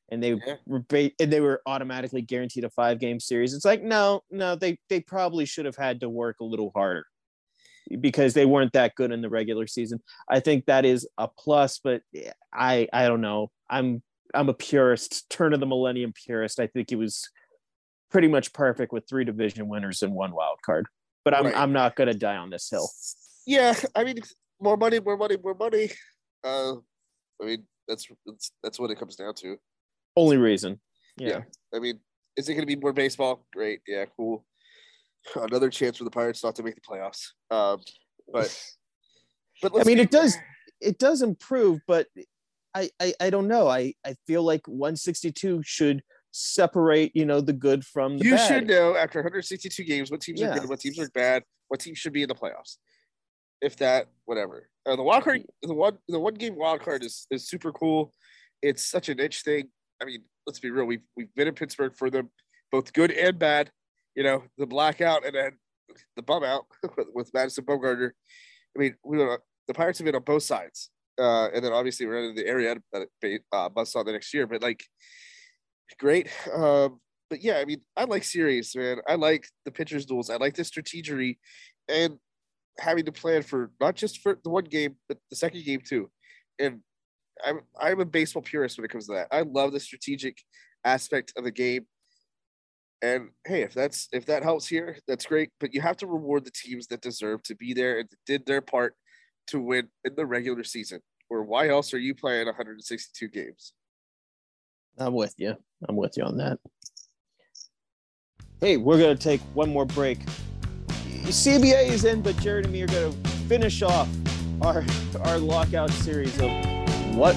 and 0.10 0.24
they 0.24 0.36
were 0.66 0.86
and 0.92 1.34
they 1.34 1.42
were 1.42 1.62
automatically 1.66 2.22
guaranteed 2.22 2.64
a 2.64 2.70
five 2.70 3.00
game 3.00 3.20
series. 3.20 3.54
It's 3.54 3.66
like 3.66 3.84
no, 3.84 4.22
no, 4.32 4.56
they 4.56 4.80
they 4.90 5.02
probably 5.02 5.46
should 5.46 5.66
have 5.66 5.76
had 5.76 6.00
to 6.02 6.10
work 6.10 6.38
a 6.40 6.46
little 6.46 6.72
harder 6.74 7.06
because 8.00 8.34
they 8.34 8.46
weren't 8.46 8.74
that 8.74 8.96
good 8.96 9.12
in 9.12 9.22
the 9.22 9.30
regular 9.30 9.68
season. 9.68 10.00
I 10.30 10.40
think 10.40 10.66
that 10.66 10.86
is 10.86 11.08
a 11.18 11.28
plus, 11.28 11.80
but 11.84 12.02
I 12.54 12.88
I 12.94 13.08
don't 13.08 13.22
know. 13.22 13.52
I'm 13.70 14.02
I'm 14.34 14.50
a 14.50 14.54
purist, 14.54 15.30
turn 15.30 15.54
of 15.54 15.60
the 15.60 15.66
millennium 15.66 16.14
purist. 16.14 16.60
I 16.60 16.68
think 16.68 16.92
it 16.92 16.98
was 16.98 17.30
pretty 18.10 18.28
much 18.28 18.54
perfect 18.54 18.94
with 18.94 19.08
three 19.08 19.24
division 19.24 19.68
winners 19.68 20.02
and 20.02 20.14
one 20.14 20.32
wild 20.34 20.60
card. 20.66 20.88
But 21.26 21.34
I'm 21.36 21.46
right. 21.46 21.58
I'm 21.58 21.74
not 21.74 21.96
gonna 21.96 22.14
die 22.14 22.38
on 22.38 22.50
this 22.50 22.70
hill. 22.70 22.90
Yeah, 23.46 23.74
I 23.96 24.04
mean, 24.04 24.18
more 24.62 24.78
money, 24.78 25.00
more 25.00 25.18
money, 25.18 25.38
more 25.42 25.56
money. 25.56 25.92
Uh, 26.44 26.76
I 27.42 27.46
mean, 27.46 27.64
that's 27.88 28.08
that's 28.26 28.52
that's 28.64 28.80
what 28.80 28.92
it 28.92 29.00
comes 29.00 29.16
down 29.16 29.34
to. 29.36 29.58
Only 30.16 30.38
reason. 30.38 30.80
Yeah. 31.18 31.30
yeah. 31.30 31.42
I 31.74 31.80
mean, 31.80 32.00
is 32.36 32.50
it 32.50 32.54
going 32.54 32.68
to 32.68 32.76
be 32.76 32.80
more 32.80 32.94
baseball? 32.94 33.46
Great. 33.54 33.82
Yeah. 33.88 34.06
Cool. 34.16 34.46
Another 35.36 35.70
chance 35.70 35.98
for 35.98 36.04
the 36.04 36.12
Pirates 36.12 36.44
not 36.44 36.56
to 36.56 36.64
make 36.64 36.76
the 36.76 36.82
playoffs. 36.82 37.28
Um, 37.52 37.82
but 38.32 38.64
but 39.62 39.80
I 39.80 39.84
mean, 39.84 40.00
it 40.00 40.12
does 40.12 40.38
it 40.80 40.98
does 41.00 41.22
improve, 41.22 41.82
but 41.88 42.08
I, 42.74 42.90
I 43.00 43.14
I 43.20 43.30
don't 43.30 43.48
know. 43.48 43.68
I 43.68 43.94
I 44.06 44.16
feel 44.26 44.44
like 44.44 44.68
162 44.68 45.62
should 45.64 46.02
separate, 46.32 47.12
you 47.16 47.26
know, 47.26 47.42
the 47.42 47.54
good 47.54 47.86
from 47.86 48.18
the 48.18 48.26
you 48.26 48.36
bad. 48.36 48.48
should 48.48 48.68
know 48.68 48.96
after 48.96 49.20
162 49.20 49.84
games 49.84 50.12
what 50.12 50.22
teams 50.22 50.40
yeah. 50.40 50.50
are 50.50 50.60
good, 50.60 50.70
what 50.70 50.80
teams 50.80 51.00
are 51.00 51.10
bad, 51.10 51.44
what 51.68 51.80
teams 51.80 51.98
should 51.98 52.14
be 52.14 52.24
in 52.24 52.28
the 52.28 52.36
playoffs. 52.36 52.78
if 53.62 53.76
that, 53.78 54.08
whatever. 54.26 54.70
Uh, 54.86 54.96
the 54.96 55.04
wild 55.04 55.24
card, 55.24 55.44
the 55.62 55.74
one, 55.74 55.98
the 56.08 56.20
one 56.20 56.36
game 56.36 56.56
wild 56.56 56.82
card 56.82 57.04
is 57.04 57.28
is 57.32 57.48
super 57.48 57.72
cool. 57.72 58.14
It's 58.62 58.86
such 58.86 59.10
a 59.10 59.16
niche 59.16 59.42
thing. 59.42 59.70
I 60.02 60.06
mean, 60.06 60.24
let's 60.46 60.60
be 60.60 60.70
real. 60.70 60.86
We've 60.86 61.02
we've 61.16 61.34
been 61.36 61.48
in 61.48 61.56
Pittsburgh 61.56 61.94
for 61.96 62.10
them, 62.10 62.30
both 62.72 62.94
good 62.94 63.12
and 63.12 63.38
bad. 63.38 63.72
You 64.16 64.24
know, 64.24 64.44
the 64.58 64.66
blackout 64.66 65.26
and 65.26 65.36
then 65.36 65.52
the 66.16 66.24
bum 66.24 66.44
out 66.44 66.66
with 67.14 67.32
Madison 67.34 67.66
Bumgarner. 67.66 68.12
I 68.76 68.80
mean, 68.80 68.96
we 69.04 69.18
were, 69.18 69.42
the 69.68 69.74
Pirates 69.74 70.00
have 70.00 70.06
been 70.06 70.16
on 70.16 70.24
both 70.24 70.44
sides, 70.44 70.90
uh, 71.20 71.50
and 71.54 71.64
then 71.64 71.74
obviously 71.74 72.06
we're 72.06 72.30
in 72.30 72.36
the 72.36 72.46
area 72.46 72.76
that 72.94 73.08
it 73.22 73.42
uh, 73.52 73.70
bust 73.70 73.96
on 73.96 74.06
the 74.06 74.12
next 74.12 74.34
year. 74.34 74.48
But 74.48 74.62
like, 74.62 74.84
great. 75.96 76.30
Um, 76.54 77.00
but 77.30 77.42
yeah, 77.42 77.58
I 77.58 77.66
mean, 77.66 77.82
I 77.96 78.06
like 78.06 78.24
series, 78.24 78.76
man. 78.76 78.98
I 79.08 79.16
like 79.16 79.48
the 79.66 79.72
pitchers 79.72 80.06
duels. 80.06 80.30
I 80.30 80.38
like 80.38 80.56
the 80.56 80.64
strategery, 80.64 81.38
and 81.90 82.18
having 82.80 83.06
to 83.06 83.12
plan 83.12 83.44
for 83.44 83.72
not 83.80 83.96
just 83.96 84.22
for 84.22 84.38
the 84.44 84.50
one 84.50 84.66
game, 84.66 84.96
but 85.08 85.18
the 85.30 85.36
second 85.36 85.64
game 85.66 85.82
too. 85.86 86.10
And 86.60 86.80
I'm 87.46 87.62
I'm 87.80 88.00
a 88.00 88.06
baseball 88.06 88.42
purist 88.42 88.78
when 88.78 88.86
it 88.86 88.92
comes 88.92 89.08
to 89.08 89.14
that. 89.14 89.28
I 89.32 89.42
love 89.42 89.72
the 89.72 89.80
strategic 89.80 90.38
aspect 90.84 91.34
of 91.38 91.44
the 91.44 91.52
game. 91.52 91.86
And 93.02 93.30
hey, 93.46 93.62
if 93.62 93.74
that's 93.74 94.08
if 94.12 94.26
that 94.26 94.44
helps 94.44 94.68
here, 94.68 94.98
that's 95.08 95.26
great. 95.26 95.50
But 95.60 95.74
you 95.74 95.82
have 95.82 95.98
to 95.98 96.08
reward 96.08 96.46
the 96.46 96.52
teams 96.52 96.88
that 96.88 97.02
deserve 97.02 97.44
to 97.44 97.56
be 97.56 97.74
there 97.74 98.00
and 98.00 98.10
did 98.26 98.46
their 98.46 98.62
part 98.62 98.96
to 99.48 99.60
win 99.60 99.90
in 100.04 100.16
the 100.16 100.26
regular 100.26 100.64
season. 100.64 101.02
Or 101.30 101.44
why 101.44 101.68
else 101.68 101.94
are 101.94 102.00
you 102.00 102.16
playing 102.16 102.46
162 102.46 103.28
games? 103.28 103.74
I'm 104.98 105.14
with 105.14 105.36
you. 105.38 105.58
I'm 105.88 105.96
with 105.96 106.18
you 106.18 106.24
on 106.24 106.38
that. 106.38 106.60
Hey, 108.60 108.78
we're 108.78 109.00
gonna 109.00 109.16
take 109.16 109.42
one 109.54 109.72
more 109.72 109.86
break. 109.86 110.20
CBA 111.26 111.90
is 111.90 112.06
in, 112.06 112.22
but 112.22 112.38
Jared 112.38 112.66
and 112.66 112.74
me 112.74 112.82
are 112.82 112.88
gonna 112.88 113.12
finish 113.48 113.82
off 113.82 114.10
our 114.62 114.84
our 115.22 115.38
lockout 115.38 115.92
series 115.92 116.36
of 116.40 116.50
what 117.16 117.36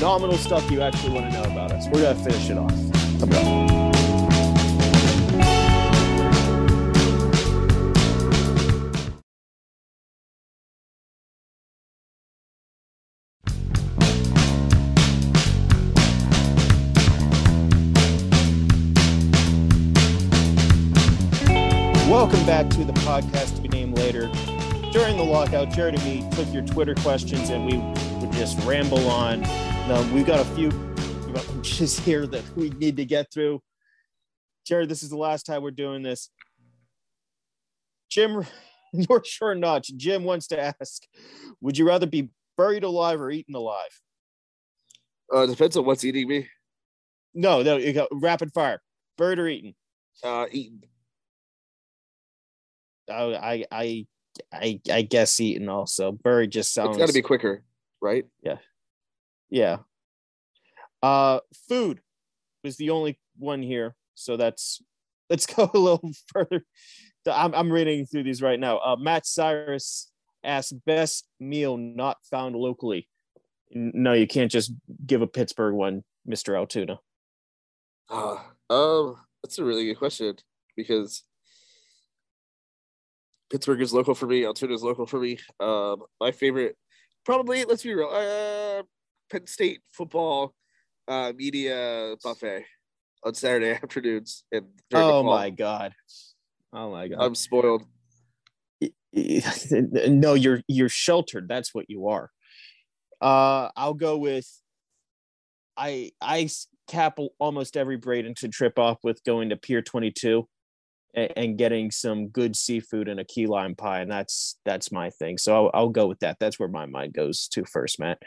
nominal 0.00 0.36
stuff 0.36 0.68
you 0.70 0.80
actually 0.82 1.12
want 1.12 1.30
to 1.30 1.42
know 1.42 1.44
about 1.50 1.70
us. 1.72 1.86
We're 1.92 2.02
gonna 2.02 2.24
finish 2.24 2.50
it 2.50 2.58
off. 2.58 3.20
Come 3.20 3.32
on. 3.32 3.71
Back 22.62 22.70
to 22.70 22.84
the 22.84 22.92
podcast 22.92 23.56
to 23.56 23.62
be 23.62 23.68
named 23.68 23.98
later. 23.98 24.28
During 24.92 25.16
the 25.16 25.24
lockout, 25.24 25.70
Jared 25.70 25.94
and 25.94 26.04
me 26.04 26.28
took 26.30 26.52
your 26.52 26.62
Twitter 26.62 26.94
questions 26.94 27.50
and 27.50 27.66
we 27.66 27.78
would 28.24 28.32
just 28.34 28.56
ramble 28.60 29.10
on. 29.10 29.40
Now, 29.40 30.08
we've 30.12 30.26
got 30.26 30.38
a 30.38 30.44
few 30.54 30.70
just 31.62 32.00
here 32.00 32.24
that 32.26 32.44
we 32.54 32.70
need 32.70 32.96
to 32.98 33.04
get 33.04 33.32
through. 33.32 33.60
Jared, 34.64 34.88
this 34.88 35.02
is 35.02 35.10
the 35.10 35.16
last 35.16 35.44
time 35.44 35.62
we're 35.62 35.72
doing 35.72 36.02
this. 36.02 36.30
Jim, 38.08 38.46
North 38.92 39.26
Shore 39.26 39.56
Notch, 39.56 39.90
Jim 39.96 40.22
wants 40.22 40.46
to 40.48 40.60
ask 40.60 41.02
Would 41.60 41.78
you 41.78 41.86
rather 41.88 42.06
be 42.06 42.28
buried 42.56 42.84
alive 42.84 43.20
or 43.20 43.32
eaten 43.32 43.56
alive? 43.56 44.00
Uh, 45.34 45.46
depends 45.46 45.76
on 45.76 45.84
what's 45.84 46.04
eating 46.04 46.28
me. 46.28 46.48
No, 47.34 47.62
no, 47.62 47.76
you 47.76 47.92
got 47.92 48.08
rapid 48.12 48.52
fire. 48.52 48.80
Bird 49.18 49.40
or 49.40 49.48
eaten? 49.48 49.74
Uh, 50.22 50.46
eaten. 50.52 50.82
Oh, 53.08 53.32
I, 53.32 53.64
I, 53.70 54.06
I, 54.52 54.80
I 54.90 55.02
guess 55.02 55.40
eaten 55.40 55.68
also. 55.68 56.12
Buried 56.12 56.50
just 56.50 56.72
sounds. 56.72 56.96
It's 56.96 56.98
got 56.98 57.08
to 57.08 57.12
be 57.12 57.22
quicker, 57.22 57.62
right? 58.00 58.24
Yeah, 58.42 58.58
yeah. 59.50 59.78
Uh, 61.02 61.40
food 61.68 62.00
was 62.62 62.76
the 62.76 62.90
only 62.90 63.18
one 63.36 63.62
here, 63.62 63.94
so 64.14 64.36
that's 64.36 64.80
let's 65.30 65.46
go 65.46 65.70
a 65.72 65.78
little 65.78 66.10
further. 66.32 66.64
I'm 67.26 67.54
I'm 67.54 67.72
reading 67.72 68.06
through 68.06 68.24
these 68.24 68.42
right 68.42 68.58
now. 68.58 68.78
Uh, 68.78 68.96
Matt 68.96 69.26
Cyrus 69.26 70.10
asked 70.44 70.84
best 70.84 71.26
meal 71.38 71.76
not 71.76 72.18
found 72.30 72.56
locally. 72.56 73.08
No, 73.70 74.12
you 74.12 74.26
can't 74.26 74.50
just 74.50 74.72
give 75.06 75.22
a 75.22 75.26
Pittsburgh 75.26 75.74
one, 75.74 76.04
Mister 76.26 76.56
Altoona. 76.56 76.98
Uh, 78.10 78.36
um, 78.68 79.16
that's 79.42 79.58
a 79.58 79.64
really 79.64 79.86
good 79.86 79.98
question 79.98 80.36
because 80.76 81.22
Pittsburgh 83.52 83.82
is 83.82 83.92
local 83.92 84.14
for 84.14 84.26
me. 84.26 84.46
Altoona 84.46 84.72
is 84.72 84.82
local 84.82 85.04
for 85.04 85.20
me. 85.20 85.36
Um, 85.60 86.02
my 86.18 86.30
favorite, 86.30 86.74
probably, 87.22 87.66
let's 87.66 87.82
be 87.82 87.92
real, 87.92 88.08
uh, 88.08 88.82
Penn 89.30 89.46
State 89.46 89.82
football 89.92 90.54
uh, 91.06 91.34
media 91.36 92.16
buffet 92.24 92.64
on 93.22 93.34
Saturday 93.34 93.72
afternoons. 93.82 94.44
And 94.50 94.68
oh 94.94 95.22
my 95.22 95.50
god, 95.50 95.92
oh 96.72 96.90
my 96.90 97.08
god, 97.08 97.18
I'm 97.20 97.34
spoiled. 97.34 97.84
no, 99.12 100.32
you're 100.32 100.62
you're 100.66 100.88
sheltered. 100.88 101.46
That's 101.46 101.74
what 101.74 101.90
you 101.90 102.08
are. 102.08 102.30
Uh, 103.20 103.68
I'll 103.76 103.94
go 103.94 104.16
with. 104.16 104.48
I 105.76 106.12
I 106.22 106.48
cap 106.88 107.18
almost 107.38 107.76
every 107.76 107.98
Bradenton 107.98 108.50
trip 108.50 108.78
off 108.78 108.98
with 109.02 109.22
going 109.24 109.50
to 109.50 109.56
Pier 109.56 109.82
22 109.82 110.48
and, 111.14 111.58
getting 111.58 111.90
some 111.90 112.28
good 112.28 112.56
seafood 112.56 113.08
and 113.08 113.20
a 113.20 113.24
key 113.24 113.46
lime 113.46 113.74
pie, 113.74 114.00
and 114.00 114.10
that's 114.10 114.58
that's 114.64 114.90
my 114.90 115.10
thing. 115.10 115.38
So 115.38 115.54
I'll, 115.54 115.70
I'll 115.74 115.88
go 115.88 116.06
with 116.06 116.20
that. 116.20 116.38
That's 116.40 116.58
where 116.58 116.68
my 116.68 116.86
mind 116.86 117.12
goes 117.12 117.48
to 117.48 117.64
first, 117.64 118.00
Matt. 118.00 118.22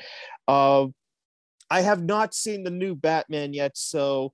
Uh, 0.47 0.87
I 1.69 1.81
have 1.81 2.03
not 2.03 2.33
seen 2.33 2.63
the 2.63 2.71
new 2.71 2.95
Batman 2.95 3.53
yet, 3.53 3.71
so 3.75 4.33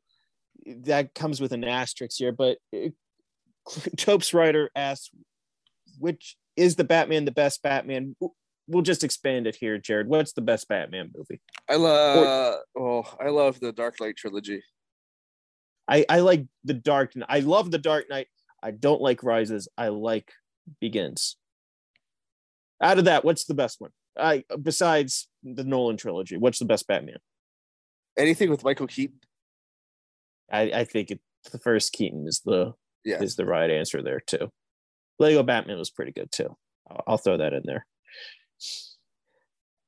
that 0.65 1.13
comes 1.13 1.39
with 1.39 1.53
an 1.53 1.63
asterisk 1.63 2.17
here. 2.17 2.31
But 2.31 2.57
uh, 2.75 2.89
Topes 3.97 4.33
writer 4.33 4.69
asks, 4.75 5.09
which 5.97 6.35
is 6.55 6.75
the 6.75 6.83
Batman 6.83 7.25
the 7.25 7.31
best 7.31 7.61
Batman? 7.63 8.15
We'll 8.67 8.83
just 8.83 9.03
expand 9.03 9.47
it 9.47 9.55
here, 9.55 9.77
Jared. 9.77 10.07
What's 10.07 10.33
the 10.33 10.41
best 10.41 10.67
Batman 10.67 11.11
movie? 11.15 11.41
I 11.69 11.75
love. 11.75 12.59
oh, 12.77 13.03
I 13.19 13.29
love 13.29 13.59
the 13.59 13.71
Dark 13.71 13.95
Knight 13.99 14.17
trilogy. 14.17 14.61
I 15.87 16.05
I 16.07 16.19
like 16.19 16.45
the 16.63 16.73
Dark. 16.73 17.13
I 17.27 17.39
love 17.39 17.71
the 17.71 17.77
Dark 17.77 18.09
Knight. 18.09 18.27
I 18.63 18.71
don't 18.71 19.01
like 19.01 19.23
Rises. 19.23 19.67
I 19.77 19.89
like 19.89 20.31
Begins. 20.79 21.37
Out 22.81 22.99
of 22.99 23.05
that, 23.05 23.23
what's 23.23 23.45
the 23.45 23.53
best 23.53 23.79
one? 23.79 23.91
I 24.17 24.43
besides 24.61 25.27
the 25.43 25.63
Nolan 25.63 25.97
trilogy, 25.97 26.37
what's 26.37 26.59
the 26.59 26.65
best 26.65 26.87
Batman? 26.87 27.17
Anything 28.17 28.49
with 28.49 28.63
Michael 28.63 28.87
Keaton. 28.87 29.19
I, 30.51 30.61
I 30.61 30.83
think 30.83 31.11
it, 31.11 31.19
the 31.51 31.59
first 31.59 31.93
Keaton 31.93 32.27
is 32.27 32.41
the 32.43 32.73
yeah. 33.05 33.21
is 33.21 33.35
the 33.35 33.45
right 33.45 33.69
answer 33.69 34.01
there 34.03 34.19
too. 34.19 34.51
Lego 35.19 35.43
Batman 35.43 35.77
was 35.77 35.89
pretty 35.89 36.11
good 36.11 36.31
too. 36.31 36.55
I'll, 36.89 37.03
I'll 37.07 37.17
throw 37.17 37.37
that 37.37 37.53
in 37.53 37.63
there. 37.65 37.85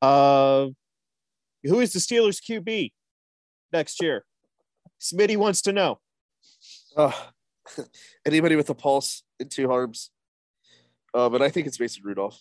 Uh, 0.01 0.67
who 1.63 1.79
is 1.79 1.93
the 1.93 1.99
Steelers 1.99 2.41
QB 2.41 2.91
next 3.71 4.01
year? 4.01 4.25
Smitty 5.01 5.37
wants 5.37 5.61
to 5.63 5.73
know. 5.73 5.99
Oh, 6.95 7.29
anybody 8.25 8.55
with 8.55 8.69
a 8.69 8.75
pulse 8.75 9.23
in 9.39 9.49
two 9.49 9.71
arms. 9.71 10.11
Uh, 11.13 11.29
but 11.29 11.41
I 11.41 11.49
think 11.49 11.67
it's 11.67 11.79
Mason 11.79 12.03
Rudolph. 12.03 12.39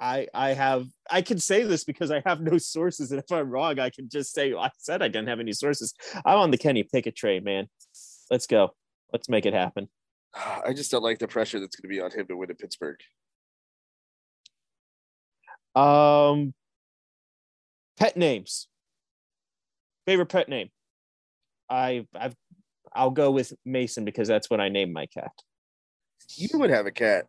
I 0.00 0.28
I 0.32 0.50
have 0.50 0.86
I 1.10 1.22
can 1.22 1.38
say 1.38 1.64
this 1.64 1.84
because 1.84 2.10
I 2.10 2.22
have 2.24 2.40
no 2.40 2.58
sources, 2.58 3.10
and 3.10 3.20
if 3.20 3.32
I'm 3.32 3.50
wrong, 3.50 3.80
I 3.80 3.90
can 3.90 4.08
just 4.08 4.32
say 4.32 4.54
I 4.54 4.70
said 4.78 5.02
I 5.02 5.08
didn't 5.08 5.28
have 5.28 5.40
any 5.40 5.52
sources. 5.52 5.92
I'm 6.24 6.38
on 6.38 6.50
the 6.50 6.58
Kenny 6.58 6.84
Pickett 6.84 7.16
train, 7.16 7.42
man. 7.44 7.68
Let's 8.30 8.46
go. 8.46 8.74
Let's 9.12 9.28
make 9.28 9.46
it 9.46 9.54
happen. 9.54 9.88
I 10.34 10.72
just 10.72 10.90
don't 10.90 11.02
like 11.02 11.18
the 11.18 11.28
pressure 11.28 11.58
that's 11.58 11.76
going 11.76 11.90
to 11.90 11.94
be 11.94 12.00
on 12.00 12.12
him 12.12 12.26
to 12.28 12.36
win 12.36 12.50
in 12.50 12.56
Pittsburgh. 12.56 12.98
Um, 15.74 16.54
pet 17.96 18.16
names. 18.16 18.68
Favorite 20.06 20.28
pet 20.28 20.48
name. 20.48 20.70
I 21.68 22.06
I've 22.14 22.34
I'll 22.94 23.10
go 23.10 23.30
with 23.30 23.52
Mason 23.64 24.04
because 24.04 24.28
that's 24.28 24.50
what 24.50 24.60
I 24.60 24.68
named 24.68 24.92
my 24.92 25.06
cat. 25.06 25.32
You 26.36 26.48
would 26.54 26.70
have 26.70 26.86
a 26.86 26.90
cat. 26.90 27.26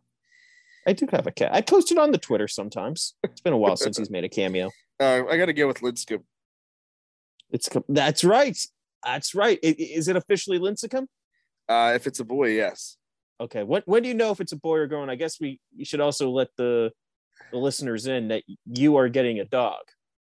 I 0.86 0.92
do 0.92 1.06
have 1.12 1.26
a 1.26 1.30
cat. 1.30 1.50
I 1.52 1.60
post 1.60 1.92
it 1.92 1.98
on 1.98 2.10
the 2.10 2.18
Twitter 2.18 2.48
sometimes. 2.48 3.14
It's 3.22 3.40
been 3.40 3.52
a 3.52 3.58
while 3.58 3.76
since 3.76 3.98
he's 3.98 4.10
made 4.10 4.24
a 4.24 4.28
cameo. 4.28 4.70
Uh, 4.98 5.24
I 5.28 5.36
got 5.36 5.46
to 5.46 5.52
go 5.52 5.66
with 5.66 5.80
Lincecum. 5.80 6.22
It's 7.50 7.68
that's 7.88 8.24
right. 8.24 8.56
That's 9.04 9.34
right. 9.34 9.58
Is 9.62 10.08
it 10.08 10.16
officially 10.16 10.58
Lincecum? 10.58 11.06
Uh, 11.68 11.92
if 11.94 12.06
it's 12.06 12.20
a 12.20 12.24
boy, 12.24 12.50
yes. 12.50 12.96
Okay. 13.40 13.62
What 13.62 13.82
when 13.86 14.02
do 14.02 14.08
you 14.08 14.14
know 14.14 14.30
if 14.30 14.40
it's 14.40 14.52
a 14.52 14.56
boy 14.56 14.78
or 14.78 14.86
girl? 14.86 15.02
And 15.02 15.10
I 15.10 15.16
guess 15.16 15.40
we 15.40 15.60
you 15.74 15.84
should 15.84 16.00
also 16.00 16.30
let 16.30 16.48
the 16.56 16.92
the 17.50 17.58
listeners 17.58 18.06
in 18.06 18.28
that 18.28 18.42
you 18.66 18.96
are 18.96 19.08
getting 19.08 19.40
a 19.40 19.44
dog. 19.44 19.80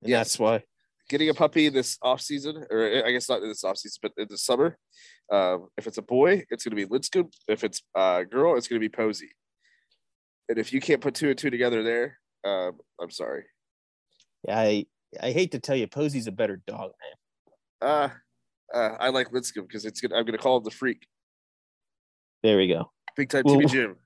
And 0.02 0.10
yes. 0.10 0.18
that's 0.18 0.38
why 0.38 0.62
getting 1.10 1.28
a 1.28 1.34
puppy 1.34 1.68
this 1.68 1.98
off 2.00 2.22
season, 2.22 2.64
or 2.70 3.04
I 3.04 3.10
guess 3.10 3.28
not 3.28 3.40
this 3.40 3.64
off 3.64 3.76
season, 3.76 3.98
but 4.00 4.12
in 4.16 4.28
the 4.30 4.38
summer. 4.38 4.78
Um, 5.30 5.68
if 5.76 5.86
it's 5.86 5.98
a 5.98 6.02
boy, 6.02 6.44
it's 6.50 6.64
going 6.64 6.76
to 6.76 6.86
be 6.86 6.90
Lincecum. 6.90 7.32
If 7.46 7.62
it's 7.62 7.82
a 7.94 8.24
girl, 8.28 8.56
it's 8.56 8.66
going 8.66 8.80
to 8.80 8.84
be 8.84 8.94
Posey. 8.94 9.30
And 10.48 10.58
if 10.58 10.72
you 10.72 10.80
can't 10.80 11.00
put 11.00 11.14
two 11.14 11.28
and 11.28 11.38
two 11.38 11.50
together 11.50 11.82
there, 11.84 12.18
um, 12.44 12.78
I'm 13.00 13.10
sorry. 13.10 13.44
Yeah, 14.46 14.58
I 14.58 14.86
I 15.22 15.32
hate 15.32 15.52
to 15.52 15.60
tell 15.60 15.76
you, 15.76 15.86
Posey's 15.86 16.26
a 16.26 16.32
better 16.32 16.60
dog 16.66 16.92
man. 17.00 17.90
Uh, 17.90 18.08
uh 18.76 18.96
I 18.98 19.10
like 19.10 19.30
Lincecum 19.30 19.66
because 19.66 19.84
it's 19.84 20.00
gonna, 20.00 20.16
I'm 20.16 20.24
going 20.24 20.36
to 20.36 20.42
call 20.42 20.56
him 20.56 20.64
the 20.64 20.70
freak. 20.70 21.06
There 22.42 22.56
we 22.56 22.68
go. 22.68 22.90
Big 23.16 23.28
time 23.28 23.44
Timmy 23.44 23.66
Jim. 23.66 23.96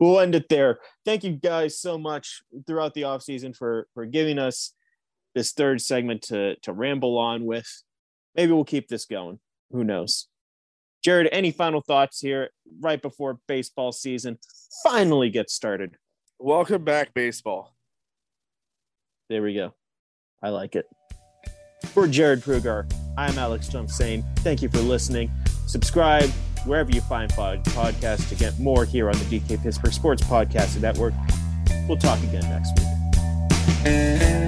we'll 0.00 0.20
end 0.20 0.34
it 0.34 0.48
there. 0.48 0.80
Thank 1.04 1.24
you 1.24 1.32
guys 1.32 1.78
so 1.78 1.96
much 1.96 2.42
throughout 2.66 2.94
the 2.94 3.02
offseason 3.02 3.56
for 3.56 3.88
for 3.94 4.04
giving 4.06 4.38
us 4.38 4.74
this 5.34 5.52
third 5.52 5.80
segment 5.80 6.22
to 6.22 6.56
to 6.56 6.72
ramble 6.72 7.18
on 7.18 7.44
with. 7.44 7.68
Maybe 8.34 8.52
we'll 8.52 8.64
keep 8.64 8.88
this 8.88 9.06
going. 9.06 9.38
Who 9.70 9.84
knows? 9.84 10.28
Jared, 11.02 11.28
any 11.32 11.50
final 11.50 11.80
thoughts 11.80 12.20
here 12.20 12.50
right 12.80 13.00
before 13.00 13.38
baseball 13.46 13.92
season 13.92 14.38
finally 14.82 15.30
gets 15.30 15.52
started? 15.52 15.96
Welcome 16.38 16.84
back, 16.84 17.12
baseball. 17.14 17.76
There 19.28 19.42
we 19.42 19.54
go. 19.54 19.74
I 20.42 20.48
like 20.50 20.76
it. 20.76 20.86
For 21.88 22.06
Jared 22.06 22.40
Prugar, 22.40 22.90
I'm 23.16 23.38
Alex 23.38 23.68
Stumpf. 23.68 24.24
Thank 24.38 24.62
you 24.62 24.68
for 24.68 24.78
listening. 24.78 25.30
Subscribe 25.66 26.28
wherever 26.64 26.90
you 26.90 27.00
find 27.02 27.30
pod- 27.30 27.64
podcasts 27.66 28.28
to 28.30 28.34
get 28.34 28.58
more 28.58 28.84
here 28.84 29.08
on 29.08 29.14
the 29.18 29.24
DK 29.40 29.62
Pittsburgh 29.62 29.92
Sports 29.92 30.22
Podcast 30.22 30.80
Network. 30.80 31.14
We'll 31.86 31.98
talk 31.98 32.18
again 32.22 32.42
next 32.42 32.72
week. 32.78 34.43